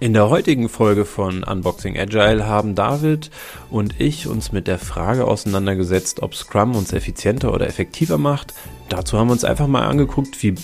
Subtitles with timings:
[0.00, 3.30] In der heutigen Folge von Unboxing Agile haben David
[3.70, 8.54] und ich uns mit der Frage auseinandergesetzt, ob Scrum uns effizienter oder effektiver macht.
[8.88, 10.56] Dazu haben wir uns einfach mal angeguckt, wie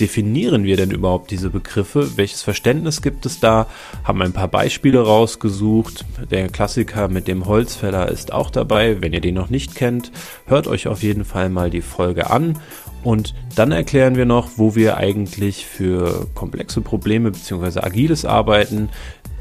[0.00, 2.16] definieren wir denn überhaupt diese Begriffe?
[2.16, 3.66] Welches Verständnis gibt es da?
[4.04, 6.04] Haben ein paar Beispiele rausgesucht.
[6.30, 9.00] Der Klassiker mit dem Holzfäller ist auch dabei.
[9.00, 10.12] Wenn ihr den noch nicht kennt,
[10.46, 12.58] hört euch auf jeden Fall mal die Folge an.
[13.04, 17.80] Und dann erklären wir noch, wo wir eigentlich für komplexe Probleme bzw.
[17.80, 18.88] agiles Arbeiten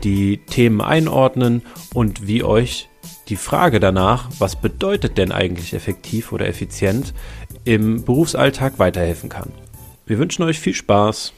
[0.04, 1.62] die Themen einordnen
[1.94, 2.90] und wie euch
[3.30, 7.14] die Frage danach, was bedeutet denn eigentlich effektiv oder effizient,
[7.64, 9.52] im Berufsalltag weiterhelfen kann.
[10.06, 11.32] Wir wünschen euch viel Spaß.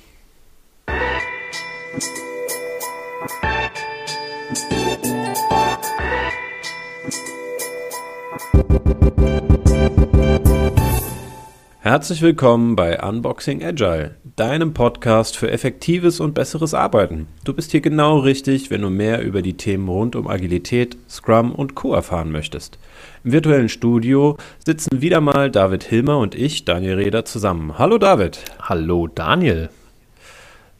[11.87, 17.27] Herzlich willkommen bei Unboxing Agile, deinem Podcast für effektives und besseres Arbeiten.
[17.43, 21.51] Du bist hier genau richtig, wenn du mehr über die Themen rund um Agilität, Scrum
[21.51, 22.79] und Co erfahren möchtest.
[23.23, 27.77] Im virtuellen Studio sitzen wieder mal David Hilmer und ich, Daniel Reder, zusammen.
[27.77, 28.39] Hallo David.
[28.59, 29.69] Hallo Daniel.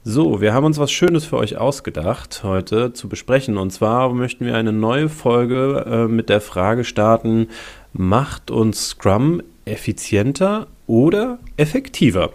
[0.04, 3.60] So, wir haben uns was Schönes für euch ausgedacht, heute zu besprechen.
[3.60, 7.50] Und zwar möchten wir eine neue Folge äh, mit der Frage starten,
[7.94, 12.32] macht uns Scrum effizienter oder effektiver?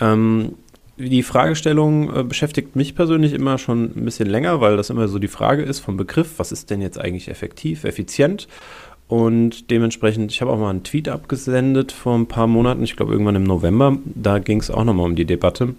[0.00, 0.52] Ähm,
[0.96, 5.18] die Fragestellung äh, beschäftigt mich persönlich immer schon ein bisschen länger, weil das immer so
[5.18, 8.48] die Frage ist vom Begriff, was ist denn jetzt eigentlich effektiv, effizient?
[9.08, 13.12] Und dementsprechend, ich habe auch mal einen Tweet abgesendet vor ein paar Monaten, ich glaube
[13.12, 15.74] irgendwann im November, da ging es auch nochmal um die Debatte.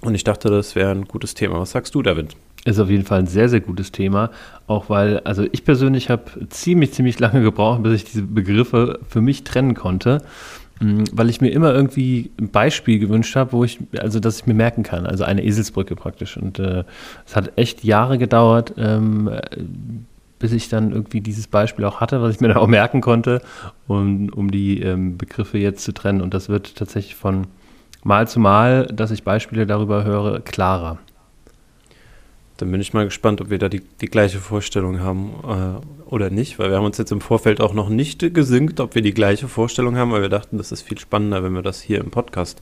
[0.00, 1.60] Und ich dachte, das wäre ein gutes Thema.
[1.60, 2.34] Was sagst du, David?
[2.64, 4.30] Ist auf jeden Fall ein sehr, sehr gutes Thema.
[4.66, 9.20] Auch weil, also ich persönlich habe ziemlich, ziemlich lange gebraucht, bis ich diese Begriffe für
[9.20, 10.22] mich trennen konnte.
[10.82, 14.46] Mm, weil ich mir immer irgendwie ein Beispiel gewünscht habe, wo ich, also dass ich
[14.46, 16.36] mir merken kann, also eine Eselsbrücke praktisch.
[16.36, 16.82] Und äh,
[17.24, 19.30] es hat echt Jahre gedauert, ähm,
[20.40, 23.42] bis ich dann irgendwie dieses Beispiel auch hatte, was ich mir dann auch merken konnte,
[23.86, 26.20] um, um die ähm, Begriffe jetzt zu trennen.
[26.20, 27.46] Und das wird tatsächlich von
[28.02, 30.98] Mal zu Mal, dass ich Beispiele darüber höre, klarer.
[32.62, 36.30] Dann bin ich mal gespannt, ob wir da die, die gleiche Vorstellung haben äh, oder
[36.30, 39.12] nicht, weil wir haben uns jetzt im Vorfeld auch noch nicht gesynkt, ob wir die
[39.12, 42.12] gleiche Vorstellung haben, weil wir dachten, das ist viel spannender, wenn wir das hier im
[42.12, 42.60] Podcast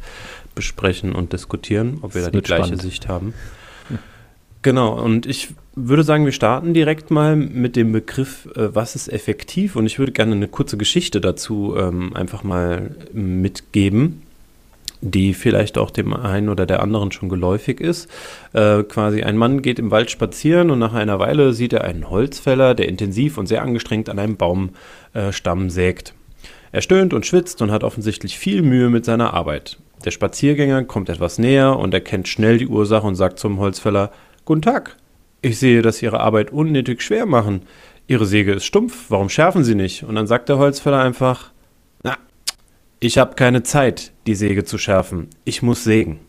[0.55, 2.81] besprechen und diskutieren, ob wir das da die gleiche spannend.
[2.83, 3.35] Sicht haben.
[4.63, 9.09] Genau, und ich würde sagen, wir starten direkt mal mit dem Begriff, äh, was ist
[9.09, 9.77] effektiv?
[9.77, 14.23] Und ich würde gerne eine kurze Geschichte dazu ähm, einfach mal mitgeben
[15.01, 18.11] die vielleicht auch dem einen oder der anderen schon geläufig ist.
[18.53, 22.11] Äh, quasi ein Mann geht im Wald spazieren und nach einer Weile sieht er einen
[22.11, 26.15] Holzfäller, der intensiv und sehr angestrengt an einem Baumstamm äh, sägt.
[26.73, 29.79] Er stöhnt und schwitzt und hat offensichtlich viel Mühe mit seiner Arbeit.
[30.05, 34.13] Der Spaziergänger kommt etwas näher und erkennt schnell die Ursache und sagt zum Holzfäller:
[34.45, 34.97] Guten Tag,
[35.43, 37.63] ich sehe, dass Sie Ihre Arbeit unnötig schwer machen.
[38.07, 40.05] Ihre Säge ist stumpf, warum schärfen Sie nicht?
[40.05, 41.51] Und dann sagt der Holzfäller einfach:
[43.01, 45.29] ich habe keine Zeit, die Säge zu schärfen.
[45.45, 46.21] Ich muss sägen.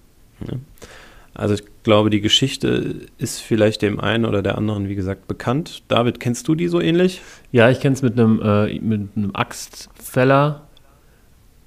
[1.33, 5.83] Also ich glaube, die Geschichte ist vielleicht dem einen oder der anderen, wie gesagt, bekannt.
[5.87, 7.21] David, kennst du die so ähnlich?
[7.51, 10.67] Ja, ich kenne es mit einem, äh, mit einem Axtfeller.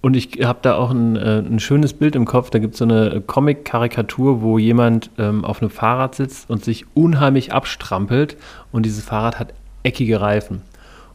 [0.00, 2.50] Und ich habe da auch ein, äh, ein, schönes Bild im Kopf.
[2.50, 6.84] Da gibt es so eine Comic-Karikatur, wo jemand ähm, auf einem Fahrrad sitzt und sich
[6.92, 8.36] unheimlich abstrampelt.
[8.70, 10.60] Und dieses Fahrrad hat eckige Reifen.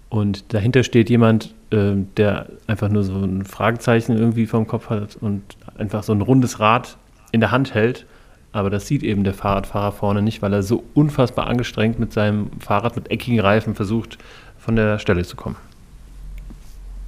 [0.09, 5.15] Und dahinter steht jemand, äh, der einfach nur so ein Fragezeichen irgendwie vom Kopf hat
[5.17, 5.43] und
[5.77, 6.97] einfach so ein rundes Rad
[7.31, 8.05] in der Hand hält.
[8.51, 12.49] Aber das sieht eben der Fahrradfahrer vorne nicht, weil er so unfassbar angestrengt mit seinem
[12.59, 14.17] Fahrrad mit eckigen Reifen versucht,
[14.57, 15.55] von der Stelle zu kommen.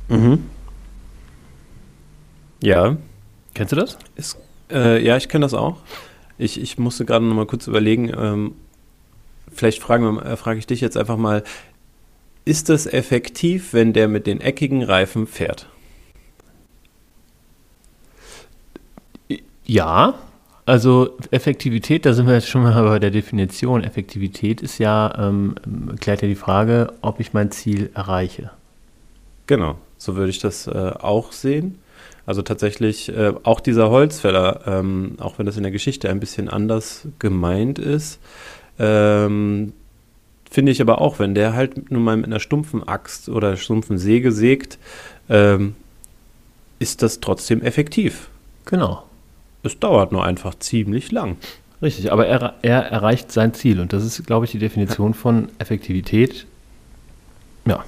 [0.07, 0.45] Mhm.
[2.61, 2.97] Ja.
[3.55, 3.97] Kennst du das?
[4.15, 4.37] Ist,
[4.71, 5.77] äh, ja, ich kenne das auch.
[6.37, 8.53] Ich, ich musste gerade noch mal kurz überlegen, ähm,
[9.51, 11.43] vielleicht äh, frage ich dich jetzt einfach mal,
[12.45, 15.67] ist es effektiv, wenn der mit den eckigen Reifen fährt?
[19.65, 20.15] Ja,
[20.65, 23.83] also Effektivität, da sind wir jetzt schon mal bei der Definition.
[23.83, 25.55] Effektivität ist ja, ähm,
[25.99, 28.51] klärt ja die Frage, ob ich mein Ziel erreiche.
[29.47, 31.79] Genau, so würde ich das äh, auch sehen.
[32.25, 36.49] Also tatsächlich äh, auch dieser Holzfäller, ähm, auch wenn das in der Geschichte ein bisschen
[36.49, 38.19] anders gemeint ist,
[38.77, 39.73] ähm,
[40.51, 43.97] Finde ich aber auch, wenn der halt nur mal mit einer stumpfen Axt oder stumpfen
[43.97, 44.77] Säge sägt,
[45.29, 45.75] ähm,
[46.77, 48.27] ist das trotzdem effektiv.
[48.65, 49.03] Genau.
[49.63, 51.37] Es dauert nur einfach ziemlich lang.
[51.81, 55.47] Richtig, aber er, er erreicht sein Ziel und das ist, glaube ich, die Definition von
[55.57, 56.45] Effektivität.
[57.65, 57.85] Ja.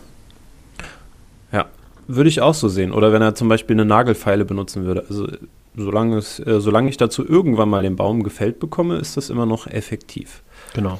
[1.52, 1.66] Ja,
[2.08, 2.94] würde ich auch so sehen.
[2.94, 5.06] Oder wenn er zum Beispiel eine Nagelfeile benutzen würde.
[5.10, 5.28] Also
[5.76, 9.46] solange, es, äh, solange ich dazu irgendwann mal den Baum gefällt bekomme, ist das immer
[9.46, 10.44] noch effektiv.
[10.74, 11.00] Genau.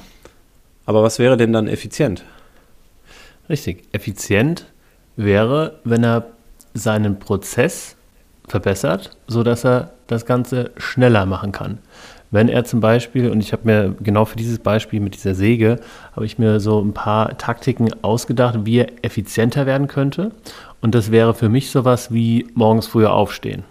[0.86, 2.24] Aber was wäre denn dann effizient?
[3.48, 3.84] Richtig.
[3.92, 4.66] Effizient
[5.16, 6.26] wäre, wenn er
[6.74, 7.96] seinen Prozess
[8.46, 11.78] verbessert, sodass er das Ganze schneller machen kann.
[12.30, 15.78] Wenn er zum Beispiel, und ich habe mir genau für dieses Beispiel mit dieser Säge,
[16.16, 20.32] habe ich mir so ein paar Taktiken ausgedacht, wie er effizienter werden könnte.
[20.82, 23.62] Und das wäre für mich sowas wie morgens früher aufstehen,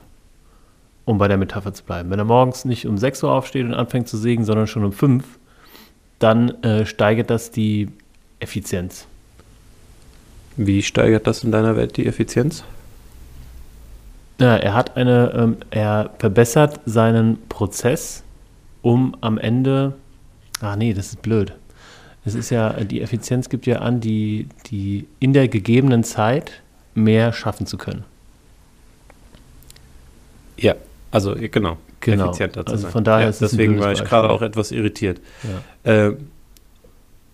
[1.04, 2.10] um bei der Metapher zu bleiben.
[2.10, 4.94] Wenn er morgens nicht um 6 Uhr aufsteht und anfängt zu sägen, sondern schon um
[4.94, 5.26] 5,
[6.24, 7.90] dann äh, steigert das die
[8.40, 9.06] Effizienz.
[10.56, 12.64] Wie steigert das in deiner Welt die Effizienz?
[14.40, 18.24] Ja, er hat eine, ähm, er verbessert seinen Prozess,
[18.82, 19.94] um am Ende,
[20.62, 21.54] ah nee, das ist blöd.
[22.26, 26.62] Es ist ja, die Effizienz gibt ja an, die, die in der gegebenen Zeit
[26.96, 28.06] mehr schaffen zu können.
[30.58, 30.76] Ja,
[31.12, 31.78] also genau,
[32.12, 32.26] Genau.
[32.30, 32.92] effizienter zu Also sein.
[32.92, 34.10] von daher ja, ist es deswegen war ich Beispiel.
[34.10, 35.22] gerade auch etwas irritiert.
[35.86, 36.08] Ja.
[36.08, 36.16] Äh,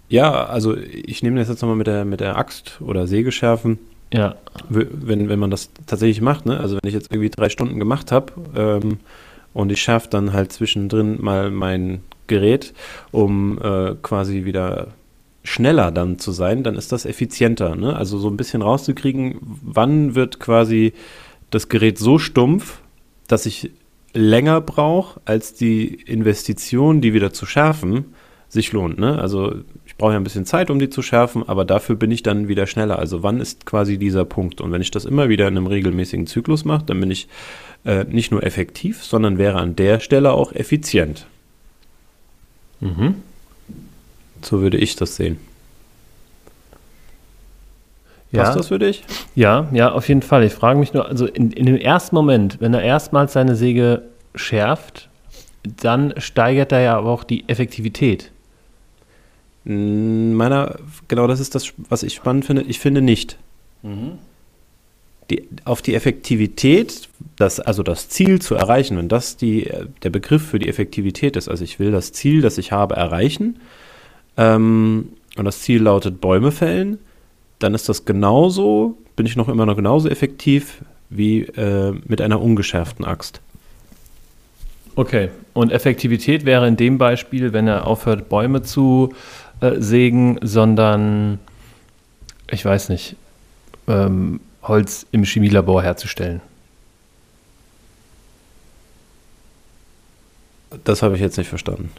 [0.10, 3.80] ja, also ich nehme das jetzt nochmal mit der, mit der Axt oder Säge schärfen.
[4.12, 4.36] Ja,
[4.70, 6.60] wenn, wenn man das tatsächlich macht, ne?
[6.60, 8.98] Also wenn ich jetzt irgendwie drei Stunden gemacht habe ähm,
[9.54, 12.74] und ich schärfe dann halt zwischendrin mal mein Gerät,
[13.12, 14.88] um äh, quasi wieder
[15.44, 17.76] schneller dann zu sein, dann ist das effizienter.
[17.76, 17.96] Ne?
[17.96, 20.94] Also so ein bisschen rauszukriegen, wann wird quasi
[21.52, 22.80] das Gerät so stumpf,
[23.28, 23.72] dass ich
[24.14, 28.14] länger brauche, als die Investition, die wieder zu schärfen,
[28.48, 28.98] sich lohnt.
[28.98, 29.20] Ne?
[29.20, 32.24] Also ich brauche ja ein bisschen Zeit, um die zu schärfen, aber dafür bin ich
[32.24, 32.98] dann wieder schneller.
[32.98, 34.62] Also wann ist quasi dieser Punkt?
[34.62, 37.28] Und wenn ich das immer wieder in einem regelmäßigen Zyklus mache, dann bin ich
[37.86, 41.28] äh, nicht nur effektiv, sondern wäre an der Stelle auch effizient.
[42.80, 43.16] mhm.
[44.42, 45.38] So würde ich das sehen.
[48.32, 48.44] Ja.
[48.44, 49.04] Passt das für dich?
[49.36, 50.44] Ja, ja, auf jeden Fall.
[50.44, 54.04] Ich frage mich nur, also in, in dem ersten Moment, wenn er erstmals seine Säge
[54.36, 55.10] schärft,
[55.64, 58.32] dann steigert er ja aber auch die Effektivität.
[59.64, 60.78] Meiner,
[61.08, 62.64] genau das ist das, was ich spannend finde.
[62.64, 63.38] Ich finde nicht.
[65.30, 69.70] Die, auf die Effektivität, das, also das Ziel zu erreichen, wenn das die,
[70.02, 73.60] der Begriff für die Effektivität ist, also ich will das Ziel, das ich habe, erreichen,
[74.38, 76.98] ähm, und das Ziel lautet Bäume fällen,
[77.60, 82.42] dann ist das genauso, bin ich noch immer noch genauso effektiv wie äh, mit einer
[82.42, 83.42] ungeschärften Axt.
[84.96, 85.30] Okay.
[85.54, 89.14] Und Effektivität wäre in dem Beispiel, wenn er aufhört, Bäume zu
[89.62, 91.40] äh, sägen, sondern,
[92.50, 93.16] ich weiß nicht,
[93.88, 96.42] ähm, Holz im Chemielabor herzustellen.
[100.84, 101.92] Das habe ich jetzt nicht verstanden.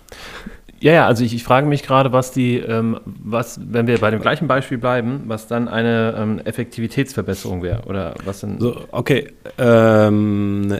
[0.81, 4.11] Ja, ja, also ich, ich frage mich gerade, was die, ähm, was, wenn wir bei
[4.11, 8.59] dem gleichen Beispiel bleiben, was dann eine ähm, Effektivitätsverbesserung wäre oder was dann.
[8.59, 9.29] So, okay.
[9.59, 10.79] Ähm,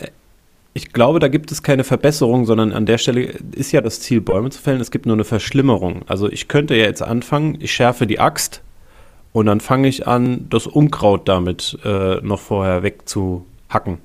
[0.73, 4.23] ich glaube, da gibt es keine Verbesserung, sondern an der Stelle ist ja das Ziel,
[4.23, 4.81] Bäume zu fällen.
[4.81, 6.03] Es gibt nur eine Verschlimmerung.
[6.07, 8.63] Also ich könnte ja jetzt anfangen, ich schärfe die Axt
[9.33, 13.99] und dann fange ich an, das Unkraut damit äh, noch vorher wegzuhacken.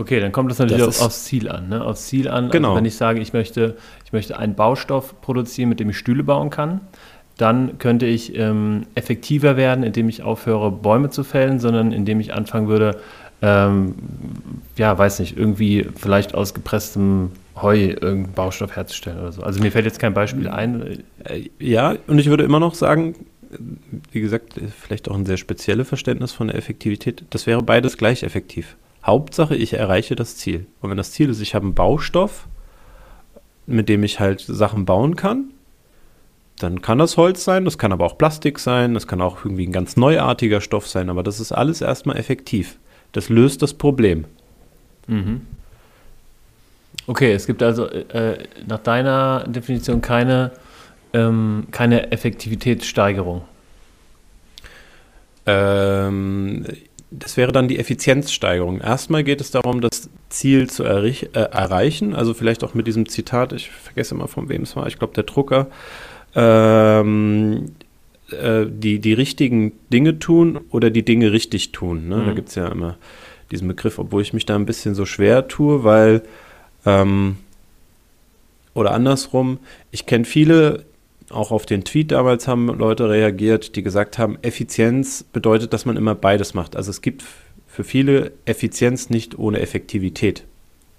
[0.00, 1.68] Okay, dann kommt das natürlich Das auch aufs Ziel an.
[1.68, 1.84] Ne?
[1.84, 2.68] Aufs Ziel an, Genau.
[2.68, 3.76] also wenn ich sage, ich möchte,
[4.06, 6.80] ich möchte einen Baustoff produzieren, mit dem ich Stühle bauen kann,
[7.36, 12.32] dann könnte ich ähm, effektiver werden, indem ich aufhöre, Bäume zu fällen, sondern indem ich
[12.32, 12.96] anfangen würde,
[13.42, 13.94] ähm,
[14.76, 19.42] ja, weiß nicht, irgendwie vielleicht aus gepresstem Heu irgendeinen Baustoff herzustellen oder so.
[19.42, 21.02] Also mir fällt jetzt kein Beispiel ein.
[21.24, 23.16] Äh, ja, und ich würde immer noch sagen,
[24.12, 27.24] wie gesagt, vielleicht auch ein sehr spezielles Verständnis von der Effektivität.
[27.30, 28.76] Das wäre beides gleich effektiv.
[29.04, 30.66] Hauptsache, ich erreiche das Ziel.
[30.80, 32.46] Und wenn das Ziel ist, ich habe einen Baustoff,
[33.66, 35.50] mit dem ich halt Sachen bauen kann,
[36.58, 39.66] dann kann das Holz sein, das kann aber auch Plastik sein, das kann auch irgendwie
[39.66, 42.78] ein ganz neuartiger Stoff sein, aber das ist alles erstmal effektiv.
[43.12, 44.26] Das löst das Problem.
[45.06, 45.46] Mhm.
[47.06, 50.52] Okay, es gibt also äh, nach deiner Definition keine,
[51.12, 53.42] ähm, keine Effektivitätssteigerung.
[55.46, 56.66] Ähm,
[57.10, 58.80] das wäre dann die Effizienzsteigerung.
[58.80, 62.14] Erstmal geht es darum, das Ziel zu errich- äh, erreichen.
[62.14, 65.14] Also vielleicht auch mit diesem Zitat, ich vergesse immer von wem es war, ich glaube
[65.14, 65.66] der Drucker.
[66.36, 67.72] Ähm,
[68.30, 72.08] äh, die, die richtigen Dinge tun oder die Dinge richtig tun.
[72.08, 72.16] Ne?
[72.24, 72.34] Da Mhm.
[72.36, 72.96] gibt es ja immer
[73.50, 76.22] diesen Begriff, obwohl ich mich da ein bisschen so schwer tue, weil
[76.86, 77.36] ähm,
[78.72, 79.58] oder andersrum,
[79.90, 80.84] ich kenne viele,
[81.30, 85.96] auch auf den Tweet damals haben Leute reagiert, die gesagt haben, Effizienz bedeutet, dass man
[85.96, 86.76] immer beides macht.
[86.76, 87.24] Also es gibt
[87.66, 90.44] für viele Effizienz nicht ohne Effektivität.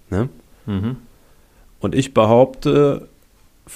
[0.10, 0.30] Ne?
[0.66, 0.98] Mhm.
[1.80, 3.10] Und ich behaupte,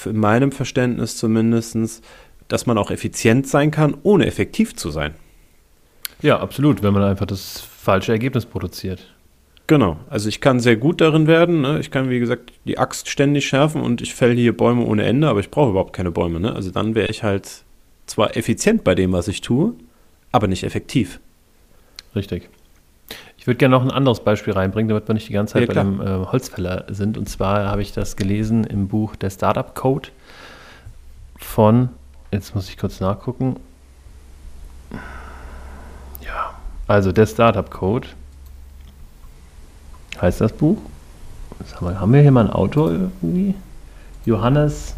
[0.05, 2.03] in meinem Verständnis zumindest,
[2.47, 5.15] dass man auch effizient sein kann, ohne effektiv zu sein.
[6.21, 9.14] Ja, absolut, wenn man einfach das falsche Ergebnis produziert.
[9.67, 11.61] Genau, also ich kann sehr gut darin werden.
[11.61, 11.79] Ne?
[11.79, 15.27] Ich kann, wie gesagt, die Axt ständig schärfen und ich fälle hier Bäume ohne Ende,
[15.27, 16.39] aber ich brauche überhaupt keine Bäume.
[16.39, 16.53] Ne?
[16.53, 17.63] Also dann wäre ich halt
[18.05, 19.73] zwar effizient bei dem, was ich tue,
[20.31, 21.19] aber nicht effektiv.
[22.15, 22.49] Richtig.
[23.37, 25.67] Ich würde gerne noch ein anderes Beispiel reinbringen, damit wir nicht die ganze Zeit ja,
[25.67, 27.17] bei dem äh, Holzfäller sind.
[27.17, 30.09] Und zwar habe ich das gelesen im Buch Der Startup Code
[31.37, 31.89] von,
[32.31, 33.57] jetzt muss ich kurz nachgucken.
[36.25, 36.55] Ja,
[36.87, 38.07] also der Startup Code
[40.21, 40.77] heißt das Buch.
[41.75, 43.55] Haben wir, haben wir hier mal einen Autor irgendwie?
[44.25, 44.95] Johannes,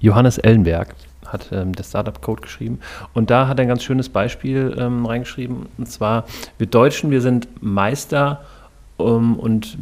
[0.00, 0.94] Johannes Ellenberg
[1.26, 2.80] hat ähm, der Startup Code geschrieben.
[3.14, 5.66] Und da hat er ein ganz schönes Beispiel ähm, reingeschrieben.
[5.76, 6.24] Und zwar,
[6.56, 8.42] wir Deutschen, wir sind Meister
[8.96, 9.78] um, und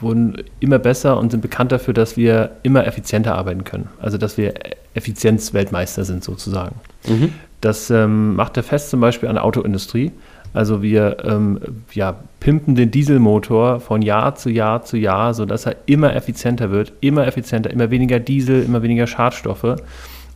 [0.00, 3.88] wurden immer besser und sind bekannt dafür, dass wir immer effizienter arbeiten können.
[4.00, 4.54] Also, dass wir
[4.94, 6.76] Effizienzweltmeister sind sozusagen.
[7.06, 7.32] Mhm.
[7.60, 10.12] Das ähm, macht er fest zum Beispiel an der Autoindustrie.
[10.56, 11.60] Also wir ähm,
[11.92, 16.94] ja, pimpen den Dieselmotor von Jahr zu Jahr zu Jahr, sodass er immer effizienter wird,
[17.02, 19.76] immer effizienter, immer weniger Diesel, immer weniger Schadstoffe.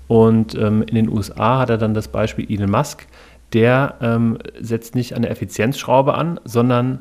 [0.08, 3.06] Und ähm, in den USA hat er dann das Beispiel Elon Musk,
[3.54, 6.98] der ähm, setzt nicht an der Effizienzschraube an, sondern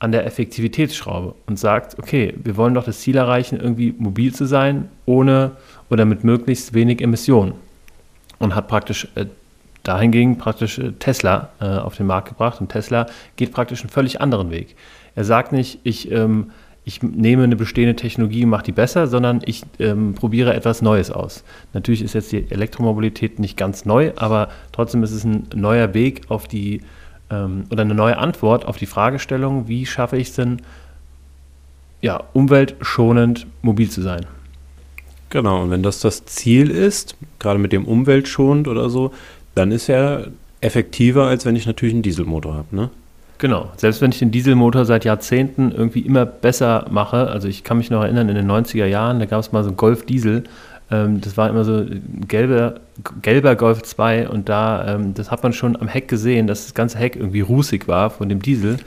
[0.00, 4.46] an der Effektivitätsschraube und sagt, okay, wir wollen doch das Ziel erreichen, irgendwie mobil zu
[4.46, 5.52] sein, ohne
[5.90, 7.52] oder mit möglichst wenig Emissionen.
[8.40, 9.26] Und hat praktisch äh,
[9.88, 12.60] dahingegen praktisch äh, Tesla äh, auf den Markt gebracht.
[12.60, 14.76] Und Tesla geht praktisch einen völlig anderen Weg.
[15.14, 16.50] Er sagt nicht, ich ähm,
[16.88, 21.10] ich nehme eine bestehende Technologie und mache die besser, sondern ich ähm, probiere etwas Neues
[21.10, 21.44] aus.
[21.74, 26.22] Natürlich ist jetzt die Elektromobilität nicht ganz neu, aber trotzdem ist es ein neuer Weg
[26.30, 26.80] auf die
[27.30, 30.62] ähm, oder eine neue Antwort auf die Fragestellung, wie schaffe ich es denn,
[32.00, 34.24] ja, umweltschonend mobil zu sein.
[35.28, 39.12] Genau, und wenn das das Ziel ist, gerade mit dem umweltschonend oder so,
[39.58, 40.28] dann ist er
[40.60, 42.90] effektiver, als wenn ich natürlich einen Dieselmotor habe, ne?
[43.38, 43.70] Genau.
[43.76, 47.90] Selbst wenn ich den Dieselmotor seit Jahrzehnten irgendwie immer besser mache, also ich kann mich
[47.90, 50.42] noch erinnern, in den 90er Jahren, da gab es mal so einen Golf Diesel,
[50.90, 52.80] ähm, das war immer so ein gelber,
[53.22, 56.74] gelber Golf 2 und da, ähm, das hat man schon am Heck gesehen, dass das
[56.74, 58.78] ganze Heck irgendwie rußig war von dem Diesel.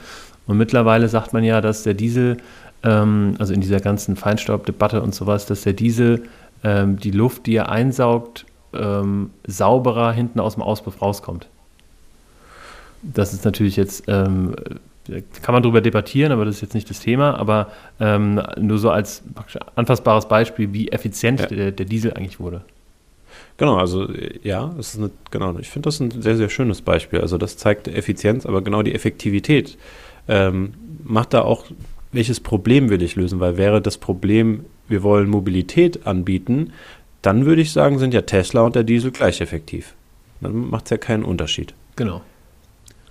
[0.46, 2.38] Und mittlerweile sagt man ja, dass der Diesel,
[2.82, 6.24] ähm, also in dieser ganzen Feinstaubdebatte und sowas, dass der Diesel
[6.64, 11.48] ähm, die Luft, die er einsaugt, ähm, sauberer hinten aus dem Auspuff rauskommt.
[13.02, 14.54] Das ist natürlich jetzt, ähm,
[15.42, 17.34] kann man darüber debattieren, aber das ist jetzt nicht das Thema.
[17.34, 19.22] Aber ähm, nur so als
[19.74, 21.46] anfassbares Beispiel, wie effizient ja.
[21.46, 22.62] der, der, Diesel eigentlich wurde.
[23.56, 24.08] Genau, also
[24.42, 27.20] ja, das ist eine, genau, ich finde das ein sehr, sehr schönes Beispiel.
[27.20, 29.76] Also das zeigt Effizienz, aber genau die Effektivität
[30.28, 31.64] ähm, macht da auch,
[32.12, 33.40] welches Problem will ich lösen?
[33.40, 36.72] Weil wäre das Problem, wir wollen Mobilität anbieten,
[37.22, 39.94] dann würde ich sagen, sind ja Tesla und der Diesel gleich effektiv.
[40.40, 41.74] Dann macht es ja keinen Unterschied.
[41.96, 42.22] Genau.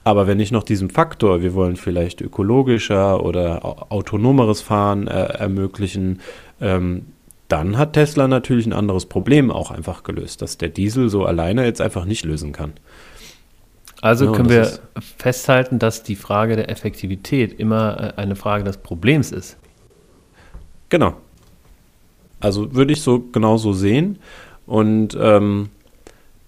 [0.04, 6.22] Aber wenn ich noch diesen Faktor, wir wollen vielleicht ökologischer oder autonomeres Fahren äh, ermöglichen,
[6.60, 7.08] ähm,
[7.48, 11.66] dann hat Tesla natürlich ein anderes Problem auch einfach gelöst, dass der Diesel so alleine
[11.66, 12.74] jetzt einfach nicht lösen kann.
[14.02, 14.80] Also ja, können wir
[15.18, 19.58] festhalten, dass die Frage der Effektivität immer äh, eine Frage des Problems ist.
[20.90, 21.16] Genau.
[22.42, 24.20] Also würde ich so genauso sehen.
[24.66, 25.70] Und ähm,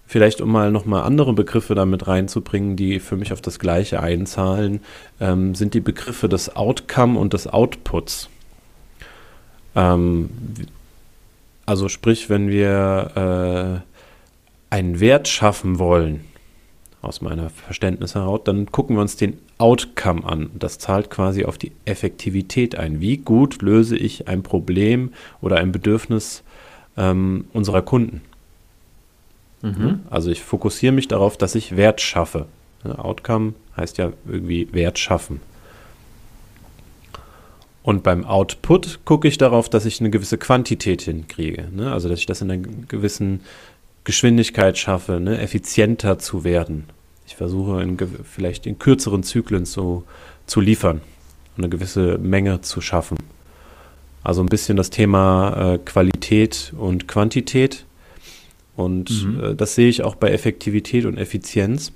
[0.06, 4.80] Vielleicht um mal nochmal andere Begriffe damit reinzubringen, die für mich auf das Gleiche einzahlen,
[5.18, 8.28] ähm, sind die Begriffe des Outcome und des Outputs.
[9.74, 10.30] Ähm,
[11.66, 13.82] also sprich, wenn wir
[14.70, 16.24] äh, einen Wert schaffen wollen,
[17.00, 20.50] aus meiner Verständnis heraus, dann gucken wir uns den Outcome an.
[20.58, 23.00] Das zahlt quasi auf die Effektivität ein.
[23.00, 26.42] Wie gut löse ich ein Problem oder ein Bedürfnis
[26.98, 28.20] ähm, unserer Kunden?
[29.62, 30.00] Mhm.
[30.10, 32.44] Also ich fokussiere mich darauf, dass ich Wert schaffe.
[32.84, 35.40] Outcome heißt ja irgendwie Wert schaffen.
[37.82, 41.68] Und beim Output gucke ich darauf, dass ich eine gewisse Quantität hinkriege.
[41.72, 41.90] Ne?
[41.90, 43.40] Also dass ich das in einer gewissen
[44.04, 45.38] Geschwindigkeit schaffe, ne?
[45.38, 46.84] effizienter zu werden.
[47.26, 50.04] Ich versuche in, vielleicht in kürzeren Zyklen zu,
[50.46, 51.00] zu liefern
[51.56, 53.16] und eine gewisse Menge zu schaffen.
[54.22, 57.84] Also ein bisschen das Thema äh, Qualität und Quantität
[58.76, 59.44] und mhm.
[59.44, 61.92] äh, das sehe ich auch bei Effektivität und Effizienz.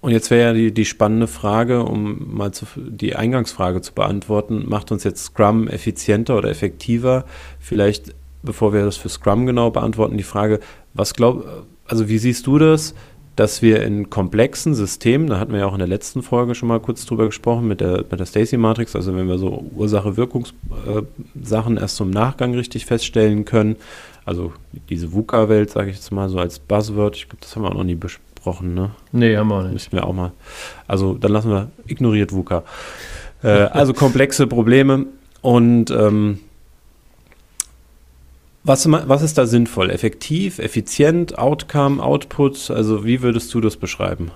[0.00, 4.64] Und jetzt wäre ja die, die spannende Frage, um mal zu, die Eingangsfrage zu beantworten,
[4.68, 7.24] macht uns jetzt Scrum effizienter oder effektiver?
[7.58, 10.60] Vielleicht, bevor wir das für Scrum genau beantworten, die Frage,
[10.94, 12.94] was glaub, also wie siehst du das,
[13.36, 16.68] dass wir in komplexen Systemen, da hatten wir ja auch in der letzten Folge schon
[16.68, 21.80] mal kurz drüber gesprochen mit der, mit der Stacy-Matrix, also wenn wir so Ursache-Wirkungssachen äh,
[21.80, 23.76] erst zum Nachgang richtig feststellen können,
[24.24, 24.52] also
[24.88, 27.74] diese VUCA-Welt, sage ich jetzt mal so als Buzzword, ich glaube, das haben wir auch
[27.74, 28.18] noch nie bes
[28.48, 28.90] besprochen, ne?
[29.12, 29.72] Nee, haben wir auch nicht.
[29.72, 30.32] Müssen wir auch mal.
[30.86, 32.62] Also dann lassen wir ignoriert VUCA.
[33.42, 35.06] Äh, also komplexe Probleme
[35.42, 36.40] und ähm,
[38.64, 39.90] was, was ist da sinnvoll?
[39.90, 42.70] Effektiv, effizient, Outcome, Output?
[42.70, 44.30] Also wie würdest du das beschreiben?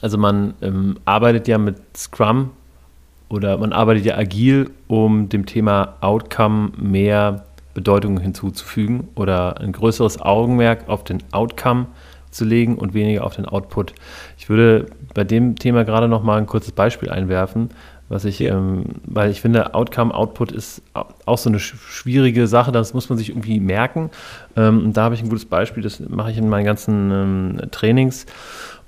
[0.00, 2.50] Also man ähm, arbeitet ja mit Scrum
[3.28, 10.20] oder man arbeitet ja agil, um dem Thema Outcome mehr Bedeutung hinzuzufügen oder ein größeres
[10.20, 11.86] Augenmerk auf den Outcome
[12.30, 13.94] zu legen und weniger auf den Output.
[14.38, 17.70] Ich würde bei dem Thema gerade noch mal ein kurzes Beispiel einwerfen,
[18.10, 18.58] was ich, ja.
[18.58, 20.82] ähm, weil ich finde, Outcome, Output ist
[21.26, 24.10] auch so eine schwierige Sache, das muss man sich irgendwie merken.
[24.56, 27.60] Ähm, und da habe ich ein gutes Beispiel, das mache ich in meinen ganzen ähm,
[27.70, 28.26] Trainings.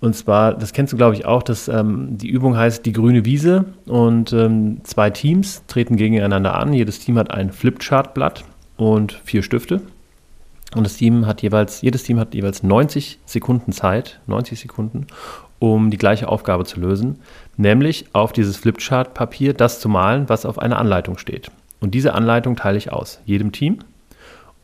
[0.01, 3.25] Und zwar, das kennst du, glaube ich, auch, dass ähm, die Übung heißt die grüne
[3.25, 6.73] Wiese und ähm, zwei Teams treten gegeneinander an.
[6.73, 8.45] Jedes Team hat ein Flipchart-Blatt
[8.77, 9.83] und vier Stifte.
[10.75, 15.07] Und das Team hat jeweils, jedes Team hat jeweils 90 Sekunden Zeit, 90 Sekunden,
[15.61, 17.21] um die gleiche Aufgabe zu lösen,
[17.57, 21.51] nämlich auf dieses Flipchart-Papier das zu malen, was auf einer Anleitung steht.
[21.81, 23.79] Und diese Anleitung teile ich aus, jedem Team.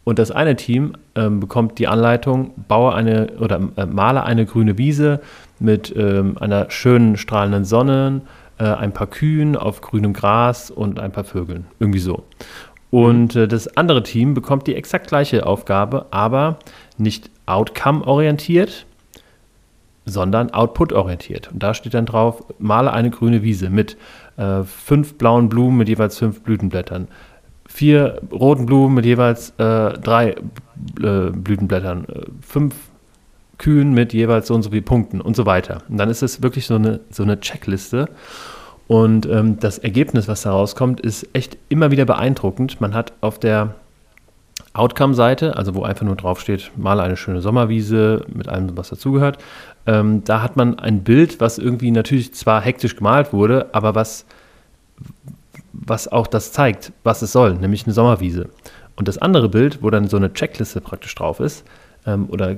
[0.04, 4.78] Und das eine Team ähm, bekommt die Anleitung, baue eine oder äh, male eine grüne
[4.78, 5.21] Wiese
[5.59, 8.23] mit ähm, einer schönen strahlenden Sonne,
[8.59, 11.66] äh, ein paar Kühen auf grünem Gras und ein paar Vögeln.
[11.78, 12.25] Irgendwie so.
[12.90, 16.59] Und äh, das andere Team bekommt die exakt gleiche Aufgabe, aber
[16.97, 18.87] nicht outcome-orientiert,
[20.10, 21.50] sondern output-orientiert.
[21.52, 23.96] Und da steht dann drauf, male eine grüne Wiese mit
[24.36, 27.08] äh, fünf blauen Blumen mit jeweils fünf Blütenblättern,
[27.66, 30.36] vier roten Blumen mit jeweils äh, drei
[31.02, 32.74] äh, Blütenblättern, äh, fünf
[33.58, 35.82] Kühen mit jeweils so und so viel Punkten und so weiter.
[35.88, 38.08] Und dann ist es wirklich so eine, so eine Checkliste.
[38.86, 42.80] Und ähm, das Ergebnis, was da rauskommt, ist echt immer wieder beeindruckend.
[42.80, 43.74] Man hat auf der
[44.78, 49.38] Outcome-Seite, also wo einfach nur draufsteht, male eine schöne Sommerwiese mit allem, was dazugehört,
[49.87, 54.26] ähm, da hat man ein Bild, was irgendwie natürlich zwar hektisch gemalt wurde, aber was,
[55.73, 58.49] was auch das zeigt, was es soll, nämlich eine Sommerwiese.
[58.97, 61.64] Und das andere Bild, wo dann so eine Checkliste praktisch drauf ist,
[62.06, 62.56] ähm, oder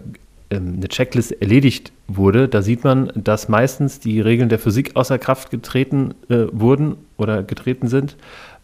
[0.51, 5.19] ähm, eine Checkliste erledigt wurde, da sieht man, dass meistens die Regeln der Physik außer
[5.19, 8.17] Kraft getreten äh, wurden oder getreten sind,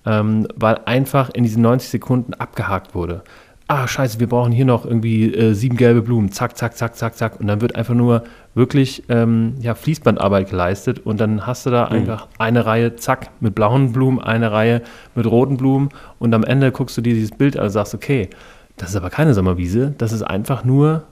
[0.05, 3.23] ähm, weil einfach in diesen 90 Sekunden abgehakt wurde
[3.69, 7.17] ah, scheiße, wir brauchen hier noch irgendwie äh, sieben gelbe Blumen, zack, zack, zack, zack,
[7.17, 7.41] zack.
[7.41, 8.25] Und dann wird einfach nur
[8.55, 11.97] wirklich ähm, ja, Fließbandarbeit geleistet und dann hast du da mhm.
[11.97, 14.83] einfach eine Reihe, zack, mit blauen Blumen, eine Reihe
[15.15, 18.31] mit roten Blumen und am Ende guckst du dir dieses Bild an und sagst, okay,
[18.77, 21.05] das ist aber keine Sommerwiese, das ist einfach nur,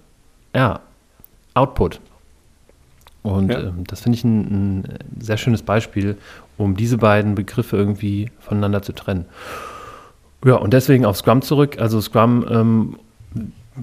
[0.54, 0.80] ja,
[1.54, 2.00] Output.
[3.22, 3.60] Und ja.
[3.60, 4.40] ähm, das finde ich ein,
[4.80, 6.18] ein sehr schönes Beispiel,
[6.58, 9.24] um diese beiden Begriffe irgendwie voneinander zu trennen.
[10.44, 11.78] Ja, und deswegen auf Scrum zurück.
[11.78, 12.96] Also Scrum ähm,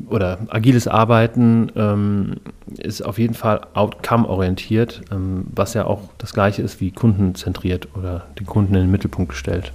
[0.10, 2.36] oder agiles Arbeiten ähm,
[2.78, 8.28] ist auf jeden Fall outcome-orientiert, ähm, was ja auch das gleiche ist wie kundenzentriert oder
[8.40, 9.74] den Kunden in den Mittelpunkt gestellt.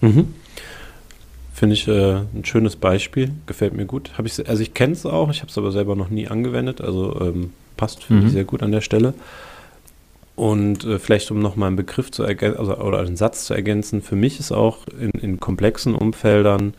[0.00, 0.34] Mhm.
[1.52, 4.12] Finde ich äh, ein schönes Beispiel, gefällt mir gut.
[4.16, 6.80] Hab ich, also ich kenne es auch, ich habe es aber selber noch nie angewendet,
[6.80, 8.28] also ähm, passt, finde mhm.
[8.28, 9.14] ich sehr gut an der Stelle.
[10.36, 14.02] Und äh, vielleicht, um nochmal einen Begriff zu ergänzen, also, oder einen Satz zu ergänzen,
[14.02, 16.74] für mich ist auch in, in komplexen Umfeldern,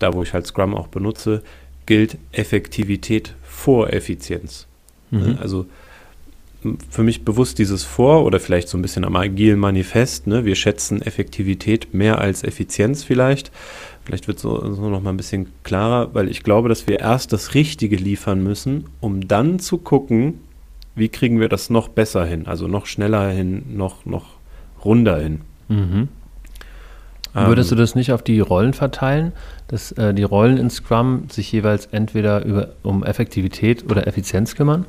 [0.00, 1.42] da wo ich halt Scrum auch benutze,
[1.86, 4.66] gilt Effektivität vor Effizienz.
[5.12, 5.20] Mhm.
[5.20, 5.66] Ne, also
[6.90, 10.44] für mich bewusst dieses Vor oder vielleicht so ein bisschen am agilen Manifest, ne?
[10.44, 13.52] wir schätzen Effektivität mehr als Effizienz vielleicht.
[14.04, 17.00] Vielleicht wird es so, so noch mal ein bisschen klarer, weil ich glaube, dass wir
[17.00, 20.40] erst das Richtige liefern müssen, um dann zu gucken,
[20.96, 24.24] wie kriegen wir das noch besser hin, also noch schneller hin, noch, noch
[24.84, 25.42] runder hin.
[25.68, 26.08] Mhm.
[27.36, 29.32] Ähm, Würdest du das nicht auf die Rollen verteilen,
[29.68, 34.86] dass äh, die Rollen in Scrum sich jeweils entweder über, um Effektivität oder Effizienz kümmern?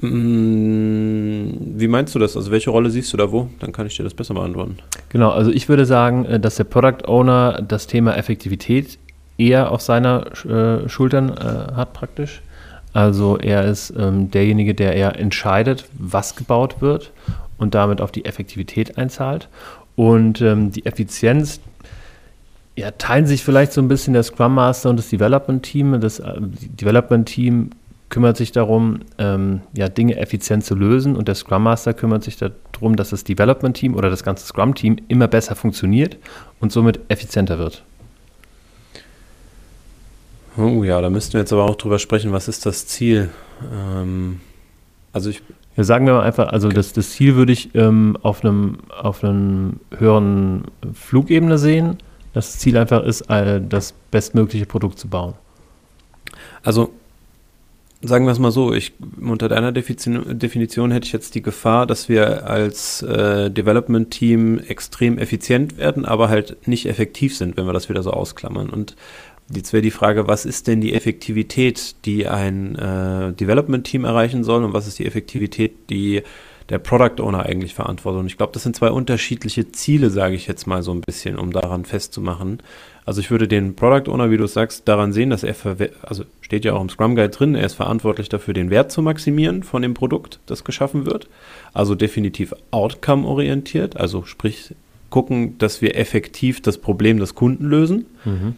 [0.00, 2.36] Mm, wie meinst du das?
[2.36, 3.48] Also welche Rolle siehst du da wo?
[3.58, 4.76] Dann kann ich dir das besser beantworten.
[5.08, 8.98] Genau, also ich würde sagen, äh, dass der Product Owner das Thema Effektivität
[9.38, 12.42] eher auf seiner äh, Schultern äh, hat praktisch
[12.92, 17.12] also er ist ähm, derjenige, der eher entscheidet, was gebaut wird
[17.58, 19.48] und damit auf die Effektivität einzahlt.
[19.96, 21.60] Und ähm, die Effizienz
[22.76, 26.00] ja, teilen sich vielleicht so ein bisschen der Scrum Master und das Development Team.
[26.00, 27.70] Das äh, Development Team
[28.08, 32.36] kümmert sich darum, ähm, ja, Dinge effizient zu lösen und der Scrum Master kümmert sich
[32.36, 36.16] darum, dass das Development Team oder das ganze Scrum Team immer besser funktioniert
[36.60, 37.82] und somit effizienter wird.
[40.58, 43.30] Oh ja, da müssten wir jetzt aber auch drüber sprechen, was ist das Ziel?
[43.72, 44.40] Ähm,
[45.12, 45.40] also ich.
[45.76, 49.22] Ja, sagen wir mal einfach, also das, das Ziel würde ich ähm, auf einem auf
[49.22, 51.98] einem höheren Flugebene sehen.
[52.32, 55.34] Das Ziel einfach ist, das bestmögliche Produkt zu bauen.
[56.62, 56.92] Also
[58.02, 61.86] sagen wir es mal so, ich, unter deiner Definition, Definition hätte ich jetzt die Gefahr,
[61.86, 67.72] dass wir als äh, Development-Team extrem effizient werden, aber halt nicht effektiv sind, wenn wir
[67.72, 68.70] das wieder so ausklammern.
[68.70, 68.94] Und
[69.50, 74.64] jetzt wäre die Frage, was ist denn die Effektivität, die ein äh, Development-Team erreichen soll
[74.64, 76.22] und was ist die Effektivität, die
[76.68, 78.20] der Product Owner eigentlich verantwortet?
[78.20, 81.38] Und ich glaube, das sind zwei unterschiedliche Ziele, sage ich jetzt mal so ein bisschen,
[81.38, 82.62] um daran festzumachen.
[83.06, 85.56] Also ich würde den Product Owner, wie du sagst, daran sehen, dass er,
[86.02, 89.00] also steht ja auch im Scrum Guide drin, er ist verantwortlich dafür, den Wert zu
[89.00, 91.26] maximieren von dem Produkt, das geschaffen wird.
[91.72, 94.74] Also definitiv outcome-orientiert, also sprich
[95.08, 98.04] gucken, dass wir effektiv das Problem des Kunden lösen.
[98.26, 98.56] Mhm.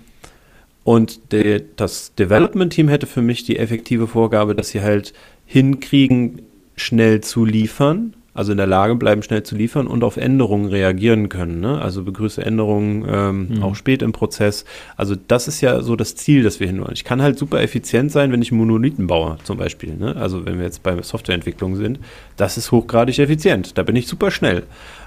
[0.85, 5.13] Und de, das Development-Team hätte für mich die effektive Vorgabe, dass sie halt
[5.47, 6.43] hinkriegen,
[6.77, 11.29] schnell zu liefern, also in der Lage bleiben, schnell zu liefern und auf Änderungen reagieren
[11.29, 11.61] können.
[11.61, 11.81] Ne?
[11.81, 13.63] Also begrüße Änderungen ähm, mhm.
[13.63, 14.65] auch spät im Prozess.
[14.97, 16.95] Also das ist ja so das Ziel, das wir hinwollen.
[16.95, 19.95] Ich kann halt super effizient sein, wenn ich Monolithen baue, zum Beispiel.
[19.97, 20.17] Ne?
[20.17, 21.99] Also wenn wir jetzt bei Softwareentwicklung sind,
[22.37, 23.77] das ist hochgradig effizient.
[23.77, 24.63] Da bin ich super schnell.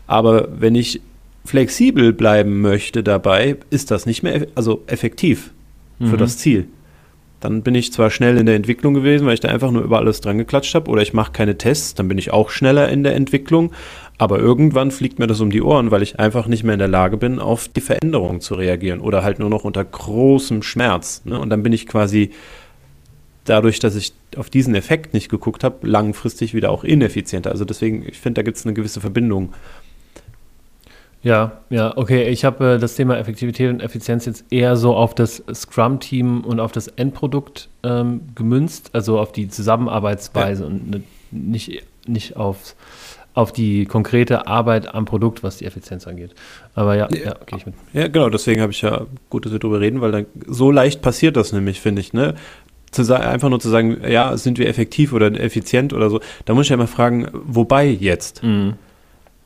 [0.06, 1.02] Aber wenn ich
[1.46, 5.52] flexibel bleiben möchte dabei, ist das nicht mehr also effektiv
[6.06, 6.20] für mhm.
[6.20, 6.68] das Ziel.
[7.40, 9.98] Dann bin ich zwar schnell in der Entwicklung gewesen, weil ich da einfach nur über
[9.98, 13.04] alles dran geklatscht habe, oder ich mache keine Tests, dann bin ich auch schneller in
[13.04, 13.74] der Entwicklung.
[14.18, 16.88] Aber irgendwann fliegt mir das um die Ohren, weil ich einfach nicht mehr in der
[16.88, 21.24] Lage bin, auf die Veränderungen zu reagieren oder halt nur noch unter großem Schmerz.
[21.26, 21.38] Ne?
[21.38, 22.32] Und dann bin ich quasi
[23.44, 27.52] dadurch, dass ich auf diesen Effekt nicht geguckt habe, langfristig wieder auch ineffizienter.
[27.52, 29.54] Also deswegen, ich finde, da gibt es eine gewisse Verbindung
[31.24, 32.28] ja, ja, okay.
[32.30, 36.60] Ich habe äh, das Thema Effektivität und Effizienz jetzt eher so auf das Scrum-Team und
[36.60, 40.70] auf das Endprodukt ähm, gemünzt, also auf die Zusammenarbeitsweise ja.
[40.70, 42.76] und ne, nicht, nicht auf,
[43.34, 46.36] auf die konkrete Arbeit am Produkt, was die Effizienz angeht.
[46.76, 47.76] Aber ja, ja, ja gehe ich mit.
[47.94, 51.02] Ja, genau, deswegen habe ich ja gut, dass wir darüber reden, weil dann so leicht
[51.02, 52.36] passiert das nämlich, finde ich, ne?
[52.92, 56.54] Zu sagen, einfach nur zu sagen, ja, sind wir effektiv oder effizient oder so, da
[56.54, 58.44] muss ich ja immer fragen, wobei jetzt?
[58.44, 58.74] Mhm.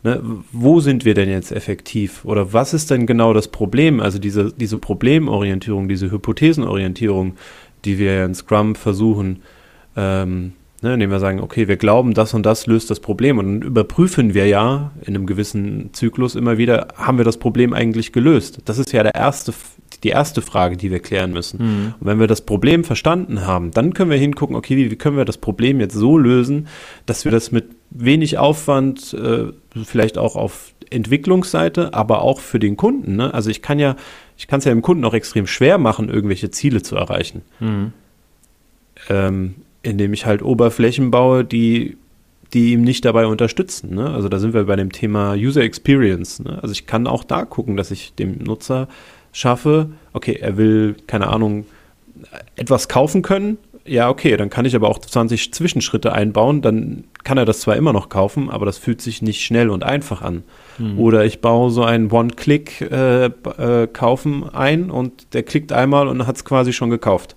[0.08, 0.22] Ne,
[0.54, 2.24] wo sind wir denn jetzt effektiv?
[2.24, 4.00] Oder was ist denn genau das Problem?
[4.00, 7.34] Also diese, diese Problemorientierung, diese Hypothesenorientierung,
[7.84, 9.41] die wir in Scrum versuchen,
[9.98, 13.38] ähm, ne, indem wir sagen, okay, wir glauben, das und das löst das Problem.
[13.38, 17.74] Und dann überprüfen wir ja in einem gewissen Zyklus immer wieder, haben wir das Problem
[17.74, 18.60] eigentlich gelöst?
[18.63, 19.54] Das ist ja der erste,
[20.06, 21.58] die erste Frage, die wir klären müssen.
[21.60, 21.93] Mhm.
[22.00, 25.17] Und wenn wir das Problem verstanden haben, dann können wir hingucken, okay, wie, wie können
[25.17, 26.70] wir das Problem jetzt so lösen,
[27.06, 29.45] dass wir das mit wenig Aufwand, äh,
[29.84, 33.15] vielleicht auch auf Entwicklungsseite, aber auch für den Kunden.
[33.15, 33.34] Ne?
[33.34, 33.95] Also ich kann ja,
[34.38, 37.41] ich kann es ja dem Kunden auch extrem schwer machen, irgendwelche Ziele zu erreichen.
[37.60, 37.93] Mhm.
[39.10, 41.97] Ähm, indem ich halt Oberflächen baue, die,
[42.54, 43.95] die ihm nicht dabei unterstützen.
[43.95, 44.10] Ne?
[44.10, 46.39] Also da sind wir bei dem Thema User Experience.
[46.39, 46.60] Ne?
[46.62, 48.88] Also ich kann auch da gucken, dass ich dem Nutzer
[49.32, 51.65] schaffe, okay, er will, keine Ahnung,
[52.56, 57.38] etwas kaufen können, ja, okay, dann kann ich aber auch 20 Zwischenschritte einbauen, dann kann
[57.38, 60.43] er das zwar immer noch kaufen, aber das fühlt sich nicht schnell und einfach an.
[60.78, 61.00] Mhm.
[61.00, 66.36] Oder ich baue so ein One-Click-Kaufen äh, äh, ein und der klickt einmal und hat
[66.36, 67.36] es quasi schon gekauft.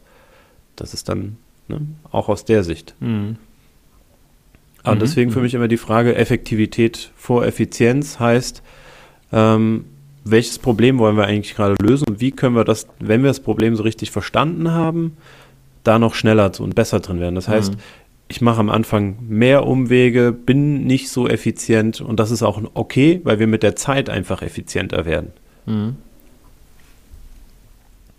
[0.77, 1.37] Das ist dann
[1.69, 2.95] ne, auch aus der Sicht.
[3.01, 3.37] Mhm.
[4.83, 5.01] Aber mhm.
[5.01, 8.63] deswegen für mich immer die Frage, Effektivität vor Effizienz heißt,
[9.33, 9.85] ähm,
[10.25, 13.41] welches Problem wollen wir eigentlich gerade lösen und wie können wir das, wenn wir das
[13.41, 15.17] Problem so richtig verstanden haben,
[15.85, 17.35] da noch schneller und besser drin werden.
[17.35, 17.79] Das heißt, mhm.
[18.29, 23.21] ich mache am Anfang mehr Umwege, bin nicht so effizient und das ist auch okay,
[23.25, 25.33] weil wir mit der Zeit einfach effizienter werden.
[25.67, 25.97] Mhm.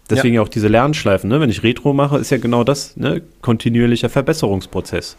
[0.09, 0.41] Deswegen ja.
[0.41, 1.29] auch diese Lernschleifen.
[1.29, 1.39] Ne?
[1.39, 3.21] Wenn ich Retro mache, ist ja genau das, ne?
[3.41, 5.15] kontinuierlicher Verbesserungsprozess.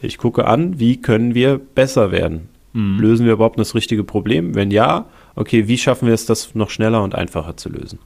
[0.00, 2.48] Ich gucke an, wie können wir besser werden?
[2.72, 2.98] Mhm.
[2.98, 4.54] Lösen wir überhaupt das richtige Problem?
[4.54, 8.00] Wenn ja, okay, wie schaffen wir es, das noch schneller und einfacher zu lösen?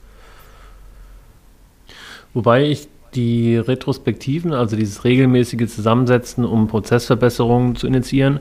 [2.35, 8.41] Wobei ich die Retrospektiven, also dieses regelmäßige Zusammensetzen, um Prozessverbesserungen zu initiieren,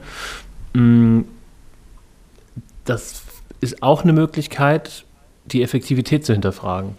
[0.74, 1.22] mm,
[2.86, 3.24] das
[3.60, 5.06] ist auch eine Möglichkeit,
[5.46, 6.96] die Effektivität zu hinterfragen.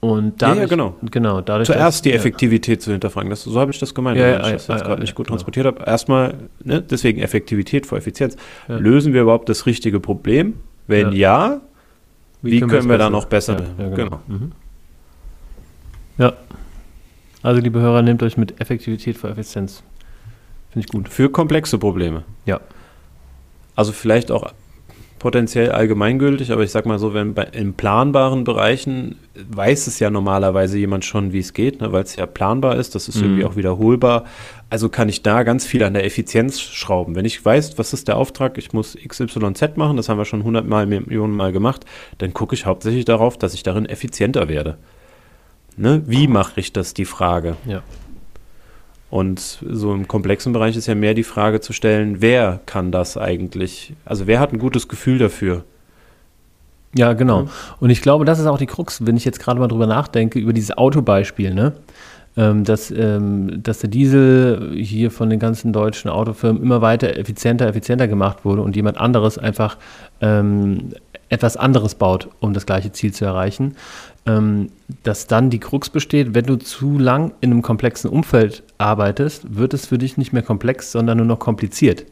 [0.00, 0.96] Und dadurch, ja, ja, genau.
[1.10, 2.84] genau dadurch, Zuerst dass, die Effektivität ja.
[2.84, 3.30] zu hinterfragen.
[3.30, 5.36] Das, so habe ich das gemeint, ja, wenn ich das jetzt gerade nicht gut genau.
[5.36, 5.82] transportiert habe.
[5.84, 8.36] Erstmal, ne, deswegen Effektivität vor Effizienz.
[8.68, 10.54] Lösen wir überhaupt das richtige Problem?
[10.86, 11.60] Wenn ja,
[12.42, 13.56] wie, wie können, wir, wir da noch besser?
[13.76, 13.96] genau.
[13.96, 14.20] genau.
[14.28, 14.52] Mhm.
[16.18, 16.34] Ja.
[17.42, 19.82] Also, liebe Hörer, nehmt euch mit Effektivität vor Effizienz.
[20.70, 21.08] Finde ich gut.
[21.08, 22.24] Für komplexe Probleme.
[22.44, 22.60] Ja.
[23.74, 24.52] Also vielleicht auch
[25.18, 29.16] potenziell allgemeingültig, aber ich sag mal so, wenn bei, in planbaren Bereichen
[29.50, 32.94] weiß es ja normalerweise jemand schon, wie es geht, ne, weil es ja planbar ist,
[32.94, 33.24] das ist mhm.
[33.24, 34.24] irgendwie auch wiederholbar.
[34.70, 37.14] Also kann ich da ganz viel an der Effizienz schrauben.
[37.14, 40.44] Wenn ich weiß, was ist der Auftrag, ich muss XYZ machen, das haben wir schon
[40.44, 41.84] hundertmal, Millionen Mal gemacht,
[42.18, 44.76] dann gucke ich hauptsächlich darauf, dass ich darin effizienter werde.
[45.78, 46.02] Ne?
[46.06, 47.56] Wie mache ich das, die Frage?
[47.66, 47.82] Ja.
[49.10, 53.16] Und so im komplexen Bereich ist ja mehr die Frage zu stellen, wer kann das
[53.16, 53.94] eigentlich?
[54.04, 55.64] Also wer hat ein gutes Gefühl dafür?
[56.94, 57.48] Ja, genau.
[57.80, 60.38] Und ich glaube, das ist auch die Krux, wenn ich jetzt gerade mal drüber nachdenke,
[60.38, 61.72] über dieses Autobeispiel, ne?
[62.36, 67.66] Ähm, dass, ähm, dass der Diesel hier von den ganzen deutschen Autofirmen immer weiter effizienter,
[67.66, 69.76] effizienter gemacht wurde und jemand anderes einfach
[70.20, 70.90] ähm,
[71.30, 73.76] etwas anderes baut, um das gleiche Ziel zu erreichen.
[74.28, 74.70] Ähm,
[75.04, 79.72] dass dann die Krux besteht, wenn du zu lang in einem komplexen Umfeld arbeitest, wird
[79.72, 82.04] es für dich nicht mehr komplex, sondern nur noch kompliziert.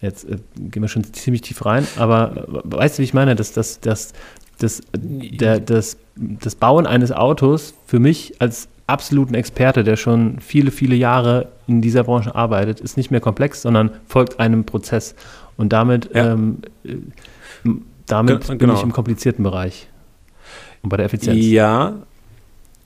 [0.00, 3.34] Jetzt äh, gehen wir schon ziemlich tief rein, aber äh, weißt du, wie ich meine,
[3.34, 4.12] dass das, das,
[4.58, 10.70] das, der, das, das Bauen eines Autos für mich als absoluten Experte, der schon viele,
[10.70, 15.14] viele Jahre in dieser Branche arbeitet, ist nicht mehr komplex, sondern folgt einem Prozess.
[15.56, 16.32] Und damit, ja.
[16.32, 16.96] ähm, äh,
[18.06, 18.74] damit Ge bin genau.
[18.74, 19.88] ich im komplizierten Bereich.
[20.86, 21.44] Und bei der Effizienz.
[21.44, 21.96] Ja,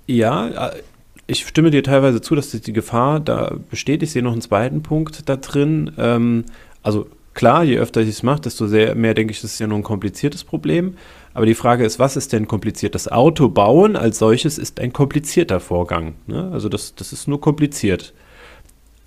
[0.07, 0.83] ja, äh,
[1.27, 4.03] ich stimme dir teilweise zu, dass die Gefahr da besteht.
[4.03, 5.93] Ich sehe noch einen zweiten Punkt da drin.
[5.99, 6.47] Ähm,
[6.83, 9.67] also klar, je öfter ich es mache, desto sehr, mehr denke ich, das ist ja
[9.67, 10.95] nur ein kompliziertes Problem.
[11.35, 12.95] Aber die Frage ist, was ist denn kompliziert?
[12.95, 16.15] Das Auto bauen als solches ist ein komplizierter Vorgang.
[16.27, 16.49] Ne?
[16.55, 18.15] Also das, das ist nur kompliziert.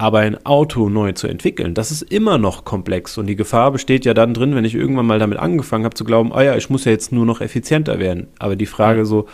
[0.04, 3.18] Aber ein Auto neu zu entwickeln, das ist immer noch komplex.
[3.18, 6.04] Und die Gefahr besteht ja dann drin, wenn ich irgendwann mal damit angefangen habe zu
[6.04, 8.28] glauben, oh ja, ich muss ja jetzt nur noch effizienter werden.
[8.38, 9.28] Aber die Frage so,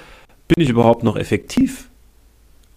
[0.48, 1.90] bin ich überhaupt noch effektiv?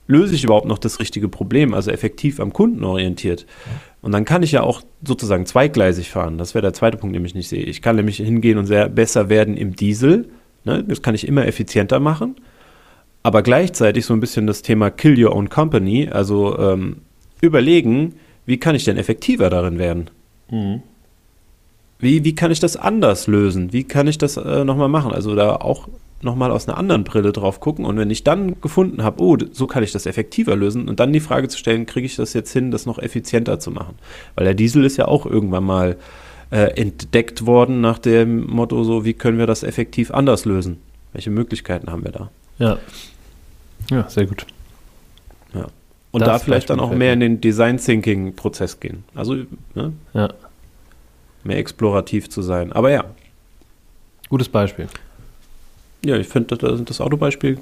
[0.07, 3.45] Löse ich überhaupt noch das richtige Problem, also effektiv am Kunden orientiert?
[4.01, 6.39] Und dann kann ich ja auch sozusagen zweigleisig fahren.
[6.39, 7.63] Das wäre der zweite Punkt, den ich nicht sehe.
[7.63, 10.31] Ich kann nämlich hingehen und sehr besser werden im Diesel.
[10.65, 10.83] Ne?
[10.83, 12.37] Das kann ich immer effizienter machen.
[13.23, 17.03] Aber gleichzeitig so ein bisschen das Thema Kill Your Own Company, also ähm,
[17.43, 18.15] überlegen,
[18.47, 20.09] wie kann ich denn effektiver darin werden?
[20.51, 20.83] Mhm.
[21.99, 23.73] Wie, wie kann ich das anders lösen?
[23.73, 25.13] Wie kann ich das äh, nochmal machen?
[25.13, 25.89] Also da auch
[26.23, 27.85] nochmal aus einer anderen Brille drauf gucken.
[27.85, 31.13] Und wenn ich dann gefunden habe, oh, so kann ich das effektiver lösen, und dann
[31.13, 33.97] die Frage zu stellen, kriege ich das jetzt hin, das noch effizienter zu machen?
[34.35, 35.97] Weil der Diesel ist ja auch irgendwann mal
[36.51, 40.79] äh, entdeckt worden nach dem Motto, so, wie können wir das effektiv anders lösen?
[41.13, 42.31] Welche Möglichkeiten haben wir da?
[42.59, 42.79] Ja.
[43.91, 44.47] Ja, sehr gut.
[45.55, 45.67] Ja.
[46.12, 49.05] Und das da vielleicht dann auch mehr in den Design Thinking Prozess gehen.
[49.14, 49.35] Also,
[49.75, 49.92] ne?
[50.14, 50.29] Ja.
[51.42, 52.72] Mehr explorativ zu sein.
[52.72, 53.05] Aber ja.
[54.29, 54.88] Gutes Beispiel.
[56.05, 57.59] Ja, ich finde das, das Autobeispiel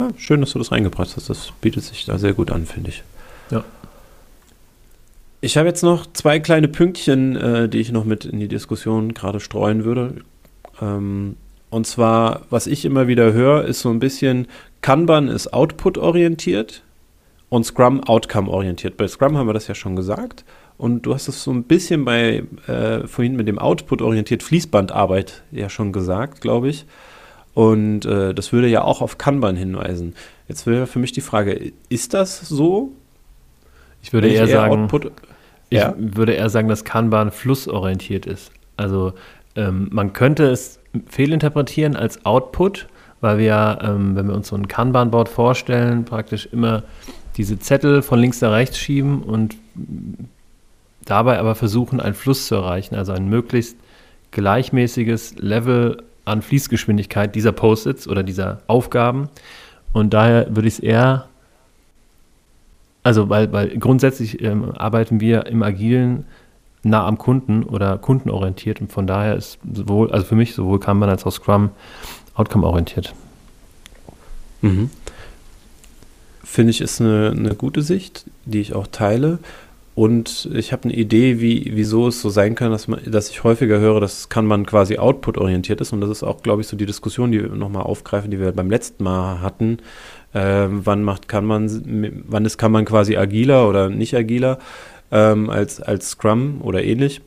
[0.00, 1.30] ja, schön, dass du das reingebracht hast.
[1.30, 3.02] Das bietet sich da sehr gut an, finde ich.
[3.50, 3.64] Ja.
[5.40, 9.14] Ich habe jetzt noch zwei kleine Pünktchen, äh, die ich noch mit in die Diskussion
[9.14, 10.14] gerade streuen würde.
[10.80, 11.36] Ähm,
[11.70, 14.46] und zwar, was ich immer wieder höre, ist so ein bisschen,
[14.82, 16.82] Kanban ist Output-orientiert
[17.52, 18.96] und Scrum Outcome-orientiert.
[18.96, 20.42] Bei Scrum haben wir das ja schon gesagt.
[20.78, 25.68] Und du hast es so ein bisschen bei äh, vorhin mit dem Output-orientiert Fließbandarbeit ja
[25.68, 26.86] schon gesagt, glaube ich.
[27.52, 30.14] Und äh, das würde ja auch auf Kanban hinweisen.
[30.48, 32.92] Jetzt wäre für mich die Frage, ist das so?
[34.00, 35.12] Ich würde eher, eher, sagen, Output,
[35.68, 35.94] ich ja?
[35.98, 38.50] würde eher sagen, dass Kanban flussorientiert ist.
[38.78, 39.12] Also
[39.56, 42.86] ähm, man könnte es fehlinterpretieren als Output,
[43.20, 46.84] weil wir ähm, wenn wir uns so ein Kanban-Board vorstellen, praktisch immer
[47.36, 49.56] diese Zettel von links nach rechts schieben und
[51.04, 53.76] dabei aber versuchen, einen Fluss zu erreichen, also ein möglichst
[54.30, 59.28] gleichmäßiges Level an Fließgeschwindigkeit dieser Post-its oder dieser Aufgaben.
[59.92, 61.28] Und daher würde ich es eher,
[63.02, 66.24] also weil, weil grundsätzlich ähm, arbeiten wir im Agilen
[66.84, 71.08] nah am Kunden oder kundenorientiert und von daher ist sowohl, also für mich sowohl Kanban
[71.08, 71.70] als auch Scrum
[72.34, 73.14] outcome-orientiert.
[74.62, 74.90] Mhm.
[76.52, 79.38] Finde ich, ist eine, eine gute Sicht, die ich auch teile.
[79.94, 83.42] Und ich habe eine Idee, wie, wieso es so sein kann, dass, man, dass ich
[83.42, 85.94] häufiger höre, dass kann man quasi output-orientiert ist.
[85.94, 88.52] Und das ist auch, glaube ich, so die Diskussion, die wir nochmal aufgreifen, die wir
[88.52, 89.78] beim letzten Mal hatten.
[90.34, 94.58] Ähm, wann macht kann man, wann ist kann man quasi agiler oder nicht agiler
[95.10, 97.22] ähm, als, als Scrum oder ähnlich.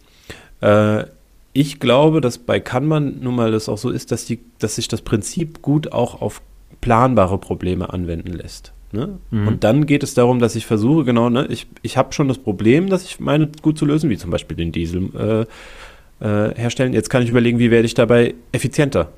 [0.62, 1.06] Äh,
[1.54, 4.88] ich glaube, dass bei Kanban nun mal das auch so ist, dass, die, dass sich
[4.88, 6.44] das Prinzip gut auch auf
[6.82, 8.75] planbare Probleme anwenden lässt.
[8.92, 9.20] Ne?
[9.32, 9.48] Mhm.
[9.48, 12.38] Und dann geht es darum, dass ich versuche, genau, ne, ich, ich habe schon das
[12.38, 15.10] Problem, dass ich meine gut zu lösen, wie zum Beispiel den Diesel
[16.22, 16.94] äh, äh, herstellen.
[16.94, 19.10] Jetzt kann ich überlegen, wie werde ich dabei effizienter.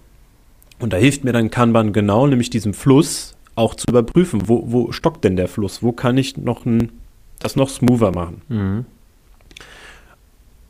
[0.79, 4.47] Und da hilft mir dann Kanban genau, nämlich diesen Fluss auch zu überprüfen.
[4.47, 5.81] Wo, wo stockt denn der Fluss?
[5.81, 6.91] Wo kann ich noch ein,
[7.39, 8.41] das noch smoother machen?
[8.49, 8.85] Mhm.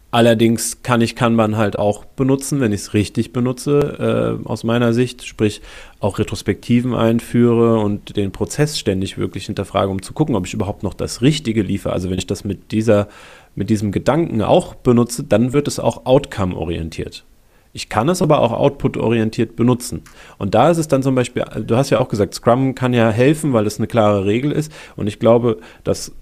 [0.09, 4.93] Allerdings kann ich Kanban halt auch benutzen, wenn ich es richtig benutze, äh, aus meiner
[4.93, 5.61] Sicht, sprich
[5.99, 10.83] auch Retrospektiven einführe und den Prozess ständig wirklich hinterfrage, um zu gucken, ob ich überhaupt
[10.83, 11.91] noch das Richtige liefere.
[11.91, 13.09] Also wenn ich das mit dieser,
[13.55, 17.25] mit diesem Gedanken auch benutze, dann wird es auch outcome-orientiert.
[17.73, 20.03] Ich kann es aber auch output-orientiert benutzen.
[20.37, 23.11] Und da ist es dann zum Beispiel, du hast ja auch gesagt, Scrum kann ja
[23.11, 24.71] helfen, weil es eine klare Regel ist.
[24.95, 26.13] Und ich glaube, dass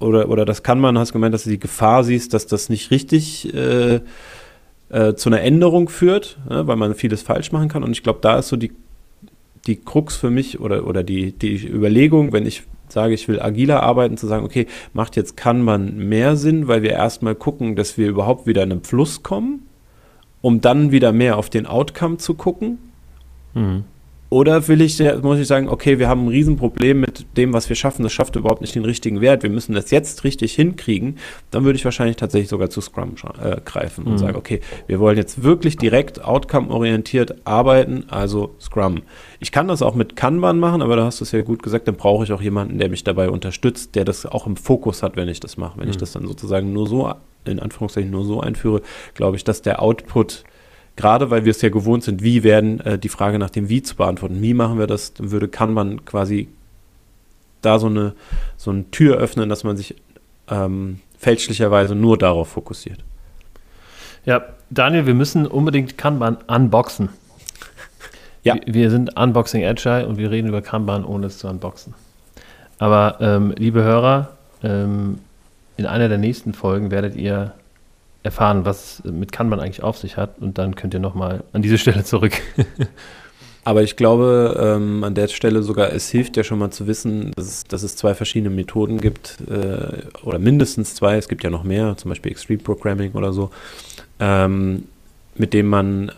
[0.00, 2.90] oder, oder das kann man, hast gemeint, dass du die Gefahr siehst, dass das nicht
[2.90, 4.00] richtig äh,
[4.88, 7.84] äh, zu einer Änderung führt, ne, weil man vieles falsch machen kann.
[7.84, 8.72] Und ich glaube, da ist so die,
[9.66, 13.82] die Krux für mich oder, oder die, die Überlegung, wenn ich sage, ich will agiler
[13.82, 18.08] arbeiten, zu sagen, okay, macht jetzt Kanban mehr Sinn, weil wir erstmal gucken, dass wir
[18.08, 19.66] überhaupt wieder in einen Fluss kommen,
[20.40, 22.78] um dann wieder mehr auf den Outcome zu gucken.
[23.54, 23.84] Mhm.
[24.30, 27.74] Oder will ich, muss ich sagen, okay, wir haben ein Riesenproblem mit dem, was wir
[27.74, 28.04] schaffen.
[28.04, 29.42] Das schafft überhaupt nicht den richtigen Wert.
[29.42, 31.18] Wir müssen das jetzt richtig hinkriegen.
[31.50, 34.18] Dann würde ich wahrscheinlich tatsächlich sogar zu Scrum äh, greifen und mhm.
[34.18, 39.02] sagen, okay, wir wollen jetzt wirklich direkt outcome-orientiert arbeiten, also Scrum.
[39.40, 41.88] Ich kann das auch mit Kanban machen, aber da hast du es ja gut gesagt,
[41.88, 45.16] dann brauche ich auch jemanden, der mich dabei unterstützt, der das auch im Fokus hat,
[45.16, 45.80] wenn ich das mache.
[45.80, 45.90] Wenn mhm.
[45.90, 47.12] ich das dann sozusagen nur so,
[47.44, 48.80] in Anführungszeichen nur so einführe,
[49.14, 50.44] glaube ich, dass der Output
[51.00, 53.82] gerade weil wir es ja gewohnt sind, wie werden äh, die Frage nach dem Wie
[53.82, 54.42] zu beantworten.
[54.42, 55.14] Wie machen wir das?
[55.14, 56.48] Dann würde, kann man quasi
[57.62, 58.12] da so eine,
[58.58, 59.94] so eine Tür öffnen, dass man sich
[60.48, 62.98] ähm, fälschlicherweise nur darauf fokussiert.
[64.26, 67.08] Ja, Daniel, wir müssen unbedingt Kanban unboxen.
[68.42, 68.54] Ja.
[68.54, 71.92] Wir, wir sind Unboxing Agile und wir reden über Kanban, ohne es zu unboxen.
[72.78, 74.30] Aber ähm, liebe Hörer,
[74.62, 75.18] ähm,
[75.76, 77.52] in einer der nächsten Folgen werdet ihr
[78.22, 81.78] erfahren, was mit Kanban eigentlich auf sich hat und dann könnt ihr nochmal an diese
[81.78, 82.32] Stelle zurück.
[83.64, 87.32] Aber ich glaube, ähm, an der Stelle sogar, es hilft ja schon mal zu wissen,
[87.36, 91.50] dass es, dass es zwei verschiedene Methoden gibt, äh, oder mindestens zwei, es gibt ja
[91.50, 93.50] noch mehr, zum Beispiel Extreme Programming oder so,
[94.18, 94.84] ähm,
[95.34, 96.10] mit dem man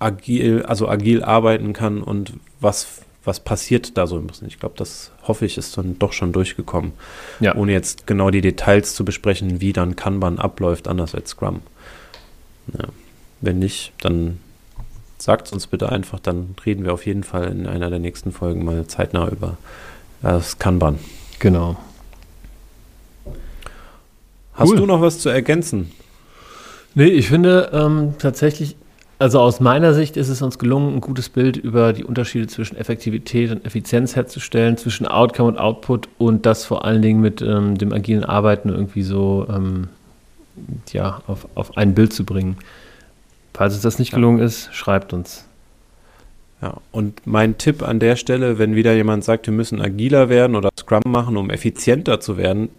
[0.00, 4.48] agil, also agil arbeiten kann und was was passiert da so ein bisschen.
[4.48, 6.92] Ich glaube, das hoffe ich, ist dann doch schon durchgekommen.
[7.40, 7.54] Ja.
[7.56, 11.60] Ohne jetzt genau die Details zu besprechen, wie dann Kanban abläuft, anders als Scrum.
[12.72, 12.86] Ja.
[13.40, 14.38] Wenn nicht, dann
[15.18, 18.32] sagt es uns bitte einfach, dann reden wir auf jeden Fall in einer der nächsten
[18.32, 19.56] Folgen mal zeitnah über
[20.22, 20.98] das Kanban.
[21.38, 21.76] Genau.
[24.54, 24.76] Hast cool.
[24.76, 25.92] du noch was zu ergänzen?
[26.94, 28.76] Nee, ich finde ähm, tatsächlich
[29.18, 32.76] also aus meiner Sicht ist es uns gelungen, ein gutes Bild über die Unterschiede zwischen
[32.76, 37.78] Effektivität und Effizienz herzustellen, zwischen Outcome und Output und das vor allen Dingen mit ähm,
[37.78, 39.88] dem agilen Arbeiten irgendwie so ähm,
[40.92, 42.56] ja, auf, auf ein Bild zu bringen.
[43.54, 44.16] Falls es das nicht ja.
[44.16, 45.46] gelungen ist, schreibt uns.
[46.60, 50.56] Ja, und mein Tipp an der Stelle, wenn wieder jemand sagt, wir müssen agiler werden
[50.56, 52.70] oder Scrum machen, um effizienter zu werden,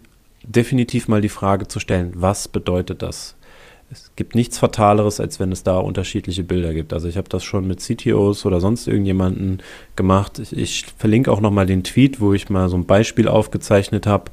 [0.42, 3.34] definitiv mal die Frage zu stellen, was bedeutet das?
[3.90, 6.92] Es gibt nichts Fataleres, als wenn es da unterschiedliche Bilder gibt.
[6.92, 9.62] Also ich habe das schon mit CTOs oder sonst irgendjemanden
[9.96, 10.38] gemacht.
[10.38, 14.30] Ich, ich verlinke auch nochmal den Tweet, wo ich mal so ein Beispiel aufgezeichnet habe,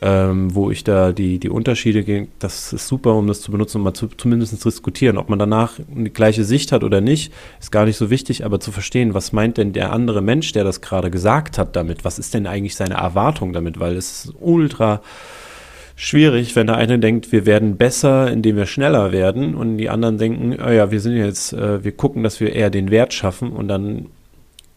[0.00, 2.28] ähm, wo ich da die, die Unterschiede ging.
[2.38, 5.18] Das ist super, um das zu benutzen und mal zu, zumindest zu diskutieren.
[5.18, 8.60] Ob man danach die gleiche Sicht hat oder nicht, ist gar nicht so wichtig, aber
[8.60, 12.02] zu verstehen, was meint denn der andere Mensch, der das gerade gesagt hat damit?
[12.06, 13.78] Was ist denn eigentlich seine Erwartung damit?
[13.78, 15.02] Weil es ist ultra
[15.96, 20.18] schwierig, wenn der eine denkt, wir werden besser, indem wir schneller werden und die anderen
[20.18, 23.50] denken, oh ja, wir sind jetzt, äh, wir gucken, dass wir eher den Wert schaffen
[23.50, 24.06] und dann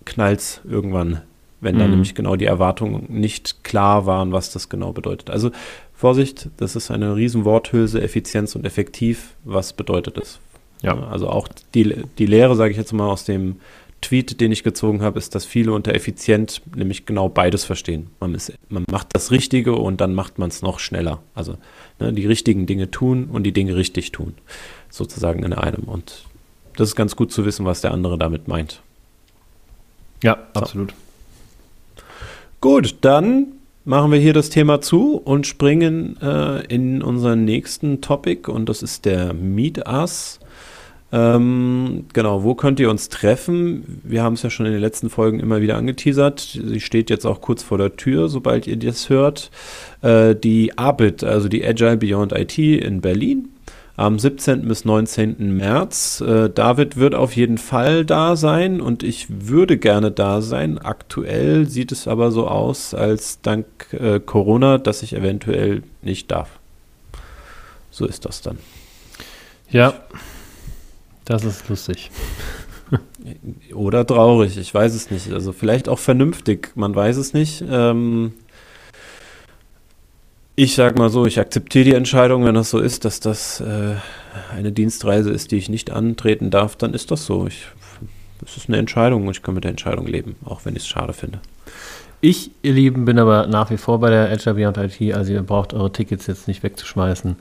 [0.05, 1.21] knallt es irgendwann,
[1.62, 1.79] wenn mhm.
[1.79, 5.29] dann nämlich genau die Erwartungen nicht klar waren, was das genau bedeutet.
[5.29, 5.51] Also
[5.93, 9.36] Vorsicht, das ist eine riesen Worthülse, Effizienz und effektiv.
[9.43, 10.39] Was bedeutet das?
[10.82, 10.97] Ja.
[11.10, 13.58] Also auch die, die Lehre, sage ich jetzt mal, aus dem
[14.01, 18.07] Tweet, den ich gezogen habe, ist, dass viele unter effizient nämlich genau beides verstehen.
[18.19, 21.21] Man, ist, man macht das Richtige und dann macht man es noch schneller.
[21.35, 21.57] Also
[21.99, 24.35] ne, die richtigen Dinge tun und die Dinge richtig tun.
[24.89, 25.83] Sozusagen in einem.
[25.83, 26.23] Und
[26.75, 28.81] das ist ganz gut zu wissen, was der andere damit meint.
[30.23, 30.91] Ja, absolut.
[30.91, 32.03] So.
[32.62, 33.47] Gut, dann
[33.85, 38.83] machen wir hier das Thema zu und springen äh, in unseren nächsten Topic und das
[38.83, 40.39] ist der Meet Us.
[41.12, 44.02] Ähm, genau, wo könnt ihr uns treffen?
[44.04, 46.39] Wir haben es ja schon in den letzten Folgen immer wieder angeteasert.
[46.39, 49.50] Sie steht jetzt auch kurz vor der Tür, sobald ihr das hört.
[50.02, 53.50] Äh, die ABIT, also die Agile Beyond IT in Berlin,
[54.00, 54.67] am 17.
[54.67, 55.58] bis 19.
[55.58, 56.22] März.
[56.22, 60.78] Äh, David wird auf jeden Fall da sein und ich würde gerne da sein.
[60.78, 66.60] Aktuell sieht es aber so aus, als dank äh, Corona, dass ich eventuell nicht darf.
[67.89, 68.60] So ist das dann.
[69.72, 69.93] Ja.
[71.30, 72.09] Das ist lustig.
[73.75, 75.32] Oder traurig, ich weiß es nicht.
[75.32, 77.63] Also vielleicht auch vernünftig, man weiß es nicht.
[77.69, 78.34] Ähm
[80.55, 83.93] ich sag mal so, ich akzeptiere die Entscheidung, wenn das so ist, dass das äh,
[84.51, 87.45] eine Dienstreise ist, die ich nicht antreten darf, dann ist das so.
[87.45, 87.67] Ich,
[88.43, 90.88] es ist eine Entscheidung und ich kann mit der Entscheidung leben, auch wenn ich es
[90.88, 91.41] schade finde.
[92.21, 95.43] Ich, ihr Lieben, bin aber nach wie vor bei der Edge Beyond IT, also ihr
[95.43, 97.36] braucht eure Tickets jetzt nicht wegzuschmeißen.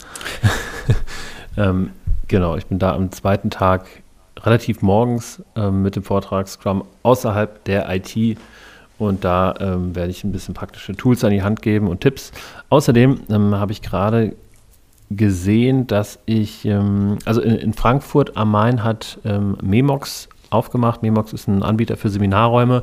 [1.56, 1.90] ähm,
[2.28, 3.86] Genau, ich bin da am zweiten Tag
[4.40, 8.38] relativ morgens ähm, mit dem Vortrag Scrum außerhalb der IT
[8.98, 12.32] Und da ähm, werde ich ein bisschen praktische Tools an die Hand geben und Tipps.
[12.68, 14.36] Außerdem ähm, habe ich gerade
[15.10, 21.02] gesehen, dass ich, ähm, also in, in, Frankfurt am Main hat ähm, Memox aufgemacht.
[21.02, 22.82] Memox ist ein Anbieter für Seminarräume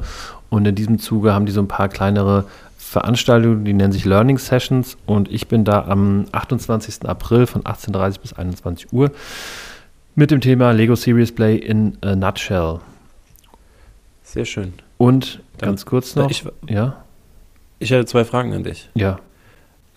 [0.50, 2.46] und in diesem Zuge haben die so ein paar kleinere
[2.96, 7.06] Veranstaltungen, die nennen sich Learning Sessions und ich bin da am 28.
[7.06, 9.12] April von 18.30 bis 21 Uhr
[10.16, 12.80] mit dem Thema Lego Series Play in a Nutshell.
[14.24, 14.76] Sehr schön.
[14.98, 17.04] Und Dann, ganz kurz noch, ich, ja?
[17.80, 18.90] Ich hätte zwei Fragen an dich.
[18.94, 19.20] Ja.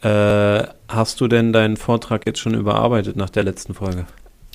[0.02, 4.06] Äh, hast du denn deinen Vortrag jetzt schon überarbeitet nach der letzten Folge?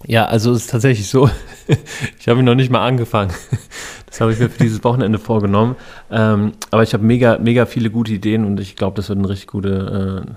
[0.05, 1.29] Ja, also es ist tatsächlich so,
[2.19, 3.33] ich habe ihn noch nicht mal angefangen.
[4.05, 5.75] Das habe ich mir für dieses Wochenende vorgenommen.
[6.11, 9.27] Ähm, aber ich habe mega, mega viele gute Ideen und ich glaube, das wird eine
[9.27, 10.35] richtig gute,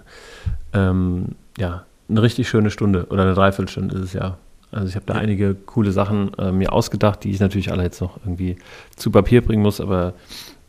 [0.73, 4.39] äh, ähm, ja, eine richtig schöne Stunde oder eine Dreiviertelstunde ist es ja.
[4.73, 5.21] Also ich habe da ja.
[5.21, 8.57] einige coole Sachen äh, mir ausgedacht, die ich natürlich alle jetzt noch irgendwie
[8.97, 9.79] zu Papier bringen muss.
[9.79, 10.15] Aber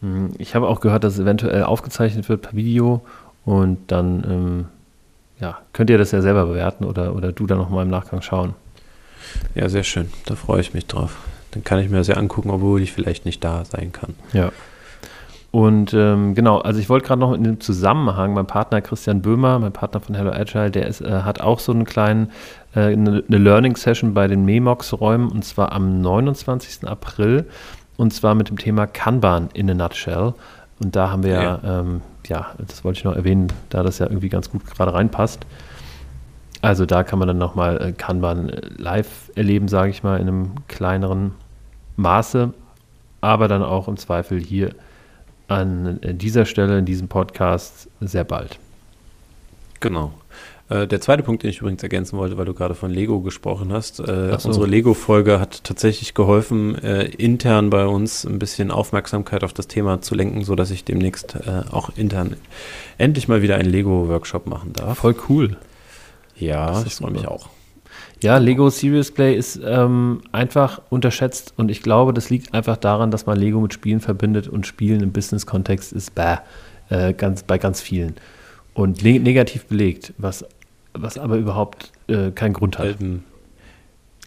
[0.02, 3.06] mh, hm, ich habe auch gehört, dass es eventuell aufgezeichnet wird per Video
[3.46, 4.66] und dann ähm,
[5.40, 8.54] ja, könnt ihr das ja selber bewerten oder, oder du da nochmal im Nachgang schauen.
[9.56, 10.10] Ja, sehr schön.
[10.26, 11.18] Da freue ich mich drauf.
[11.52, 14.16] Dann kann ich mir das ja angucken, obwohl ich vielleicht nicht da sein kann.
[14.34, 14.52] Ja.
[15.52, 19.58] Und ähm, genau, also ich wollte gerade noch in dem Zusammenhang, mein Partner Christian Böhmer,
[19.60, 22.32] mein Partner von Hello Agile, der ist, äh, hat auch so einen kleinen,
[22.76, 26.88] äh, eine, eine Learning Session bei den Memox-Räumen und zwar am 29.
[26.88, 27.46] April
[27.96, 30.34] und zwar mit dem Thema Kanban in a Nutshell.
[30.80, 34.00] Und da haben wir ja, ja, ähm, ja das wollte ich noch erwähnen, da das
[34.00, 35.46] ja irgendwie ganz gut gerade reinpasst.
[36.62, 40.28] Also da kann man dann nochmal äh, Kanban äh, live erleben, sage ich mal, in
[40.28, 41.32] einem kleineren
[41.96, 42.54] Maße,
[43.22, 44.72] aber dann auch im Zweifel hier
[45.48, 48.60] an äh, dieser Stelle in diesem Podcast sehr bald.
[49.80, 50.12] Genau.
[50.70, 54.00] der zweite Punkt, den ich übrigens ergänzen wollte, weil du gerade von Lego gesprochen hast.
[54.00, 54.48] Äh, so.
[54.48, 60.02] Unsere Lego-Folge hat tatsächlich geholfen, äh, intern bei uns ein bisschen Aufmerksamkeit auf das Thema
[60.02, 62.38] zu lenken, sodass ich demnächst äh, auch intern
[62.98, 64.98] endlich mal wieder einen Lego-Workshop machen darf.
[64.98, 65.58] Voll cool.
[66.40, 67.50] Ja, ich freue mich auch.
[68.22, 73.12] Ja, Lego Serious Play ist ähm, einfach unterschätzt und ich glaube, das liegt einfach daran,
[73.12, 76.38] dass man Lego mit Spielen verbindet und Spielen im Business-Kontext ist bäh,
[76.90, 78.16] äh, ganz, bei ganz vielen.
[78.74, 80.46] Und ne negativ belegt, was,
[80.94, 83.00] was aber überhaupt äh, keinen Grund hat.
[83.00, 83.24] Ähm,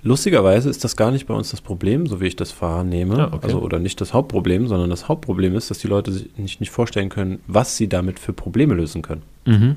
[0.05, 3.19] lustigerweise ist das gar nicht bei uns das Problem, so wie ich das wahrnehme.
[3.19, 3.47] Ja, okay.
[3.47, 6.71] Also, oder nicht das Hauptproblem, sondern das Hauptproblem ist, dass die Leute sich nicht, nicht
[6.71, 9.23] vorstellen können, was sie damit für Probleme lösen können.
[9.47, 9.77] Mhm.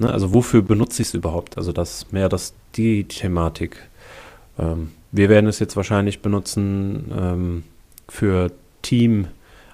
[0.00, 1.58] Ne, also wofür benutze ich es überhaupt?
[1.58, 3.76] Also das mehr das die Thematik.
[4.58, 7.64] Ähm, wir werden es jetzt wahrscheinlich benutzen ähm,
[8.08, 9.26] für Team.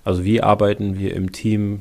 [0.04, 1.80] Also wie arbeiten wir im Team?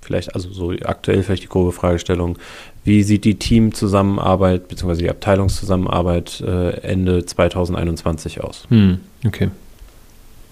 [0.00, 2.38] Vielleicht, also so aktuell vielleicht die grobe Fragestellung,
[2.84, 4.94] wie sieht die Teamzusammenarbeit bzw.
[4.98, 8.66] die Abteilungszusammenarbeit äh, Ende 2021 aus?
[8.68, 9.50] Hm, okay.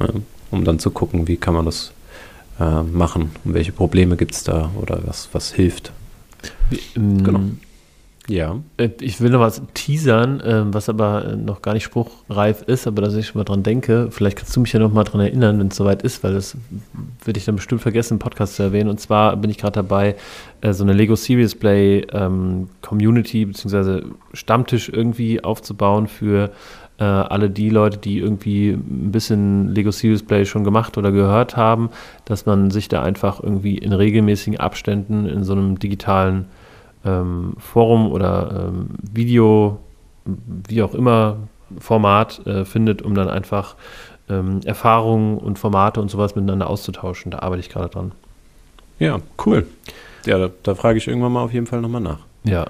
[0.01, 0.09] Ja,
[0.51, 1.93] um dann zu gucken, wie kann man das
[2.59, 5.93] äh, machen und welche Probleme gibt es da oder was, was hilft.
[6.97, 7.41] Ähm, genau.
[8.27, 8.61] Ja.
[8.79, 12.87] Äh, ich will noch was teasern, ähm, was aber äh, noch gar nicht spruchreif ist,
[12.87, 14.09] aber dass ich schon mal dran denke.
[14.11, 16.57] Vielleicht kannst du mich ja noch mal dran erinnern, wenn es soweit ist, weil das
[17.25, 18.89] würde ich dann bestimmt vergessen, im Podcast zu erwähnen.
[18.89, 20.17] Und zwar bin ich gerade dabei,
[20.63, 24.03] äh, so eine Lego Serious Play ähm, Community bzw.
[24.33, 26.51] Stammtisch irgendwie aufzubauen für
[26.99, 31.57] äh, alle die Leute, die irgendwie ein bisschen Lego Serious Play schon gemacht oder gehört
[31.57, 31.91] haben,
[32.25, 36.47] dass man sich da einfach irgendwie in regelmäßigen Abständen in so einem digitalen
[37.05, 39.79] ähm, Forum oder ähm, Video,
[40.25, 41.37] wie auch immer,
[41.79, 43.75] Format äh, findet, um dann einfach
[44.29, 47.31] ähm, Erfahrungen und Formate und sowas miteinander auszutauschen.
[47.31, 48.13] Da arbeite ich gerade dran.
[48.99, 49.67] Ja, cool.
[50.25, 52.21] Ja, da, da frage ich irgendwann mal auf jeden Fall nochmal nach.
[52.45, 52.67] Ja.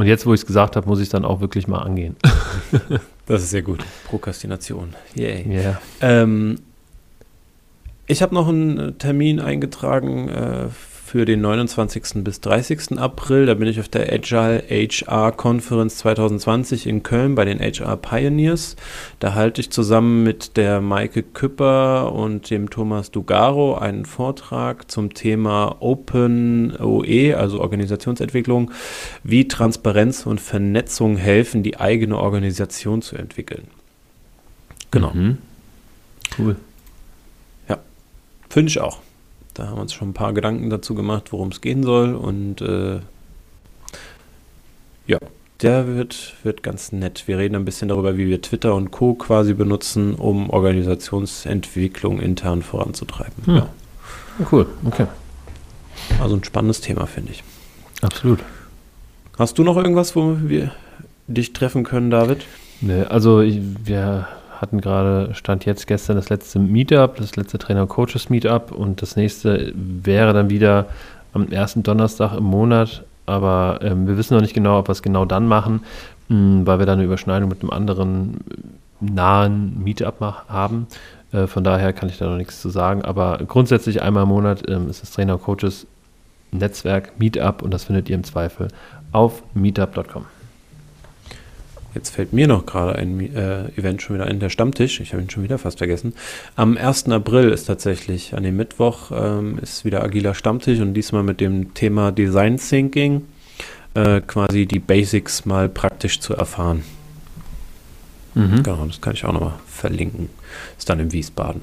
[0.00, 2.16] Und jetzt, wo ich es gesagt habe, muss ich es dann auch wirklich mal angehen.
[3.26, 3.84] das ist sehr gut.
[4.08, 4.94] Prokrastination.
[5.14, 5.46] Yay.
[5.46, 5.82] Yeah.
[6.00, 6.56] Ähm,
[8.06, 10.68] ich habe noch einen Termin eingetragen äh,
[11.10, 12.22] für den 29.
[12.22, 13.00] bis 30.
[13.00, 13.46] April.
[13.46, 18.76] Da bin ich auf der Agile HR Conference 2020 in Köln bei den HR Pioneers.
[19.18, 25.12] Da halte ich zusammen mit der Maike Küpper und dem Thomas Dugaro einen Vortrag zum
[25.12, 28.70] Thema Open OE, also Organisationsentwicklung,
[29.24, 33.66] wie Transparenz und Vernetzung helfen, die eigene Organisation zu entwickeln.
[34.92, 35.10] Genau.
[35.12, 35.38] Mhm.
[36.38, 36.54] Cool.
[37.68, 37.78] Ja,
[38.48, 39.00] finde ich auch.
[39.54, 42.14] Da haben wir uns schon ein paar Gedanken dazu gemacht, worum es gehen soll.
[42.14, 43.00] Und äh,
[45.06, 45.18] ja,
[45.62, 47.24] der wird, wird ganz nett.
[47.26, 49.14] Wir reden ein bisschen darüber, wie wir Twitter und Co.
[49.14, 53.46] quasi benutzen, um Organisationsentwicklung intern voranzutreiben.
[53.46, 53.56] Hm.
[53.56, 53.68] Ja.
[54.50, 55.06] Cool, okay.
[56.20, 57.44] Also ein spannendes Thema, finde ich.
[58.00, 58.40] Absolut.
[59.38, 60.72] Hast du noch irgendwas, wo wir
[61.26, 62.44] dich treffen können, David?
[62.80, 64.28] Nee, also ich, wir
[64.60, 70.34] hatten gerade, stand jetzt gestern das letzte Meetup, das letzte Trainer-Coaches-Meetup und das nächste wäre
[70.34, 70.86] dann wieder
[71.32, 73.04] am ersten Donnerstag im Monat.
[73.24, 75.80] Aber ähm, wir wissen noch nicht genau, ob wir es genau dann machen,
[76.28, 78.38] mh, hm, weil wir da eine Überschneidung mit einem anderen
[79.00, 80.86] nahen Meetup haben.
[81.32, 83.02] Äh, von daher kann ich da noch nichts zu sagen.
[83.02, 85.86] Aber grundsätzlich einmal im Monat ähm, ist das Trainer-Coaches
[86.52, 88.68] Netzwerk Meetup und das findet ihr im Zweifel
[89.12, 90.39] auf meetup.com.
[91.94, 95.00] Jetzt fällt mir noch gerade ein äh, Event schon wieder ein, der Stammtisch.
[95.00, 96.14] Ich habe ihn schon wieder fast vergessen.
[96.54, 97.08] Am 1.
[97.08, 101.74] April ist tatsächlich, an dem Mittwoch, ähm, ist wieder agiler Stammtisch und diesmal mit dem
[101.74, 103.26] Thema Design Thinking,
[103.94, 106.84] äh, quasi die Basics mal praktisch zu erfahren.
[108.34, 108.62] Mhm.
[108.62, 110.28] Genau, das kann ich auch nochmal verlinken.
[110.78, 111.62] Ist dann in Wiesbaden.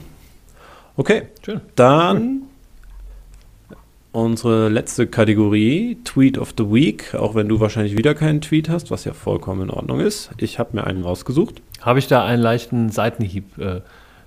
[0.98, 1.62] Okay, schön.
[1.76, 2.42] Dann
[4.24, 8.89] unsere letzte Kategorie, Tweet of the Week, auch wenn du wahrscheinlich wieder keinen Tweet hast,
[8.89, 10.32] was ja vollkommen in Ordnung ist.
[10.38, 11.61] Ich habe mir einen rausgesucht.
[11.82, 13.82] Habe ich da einen leichten Seitenhieb äh,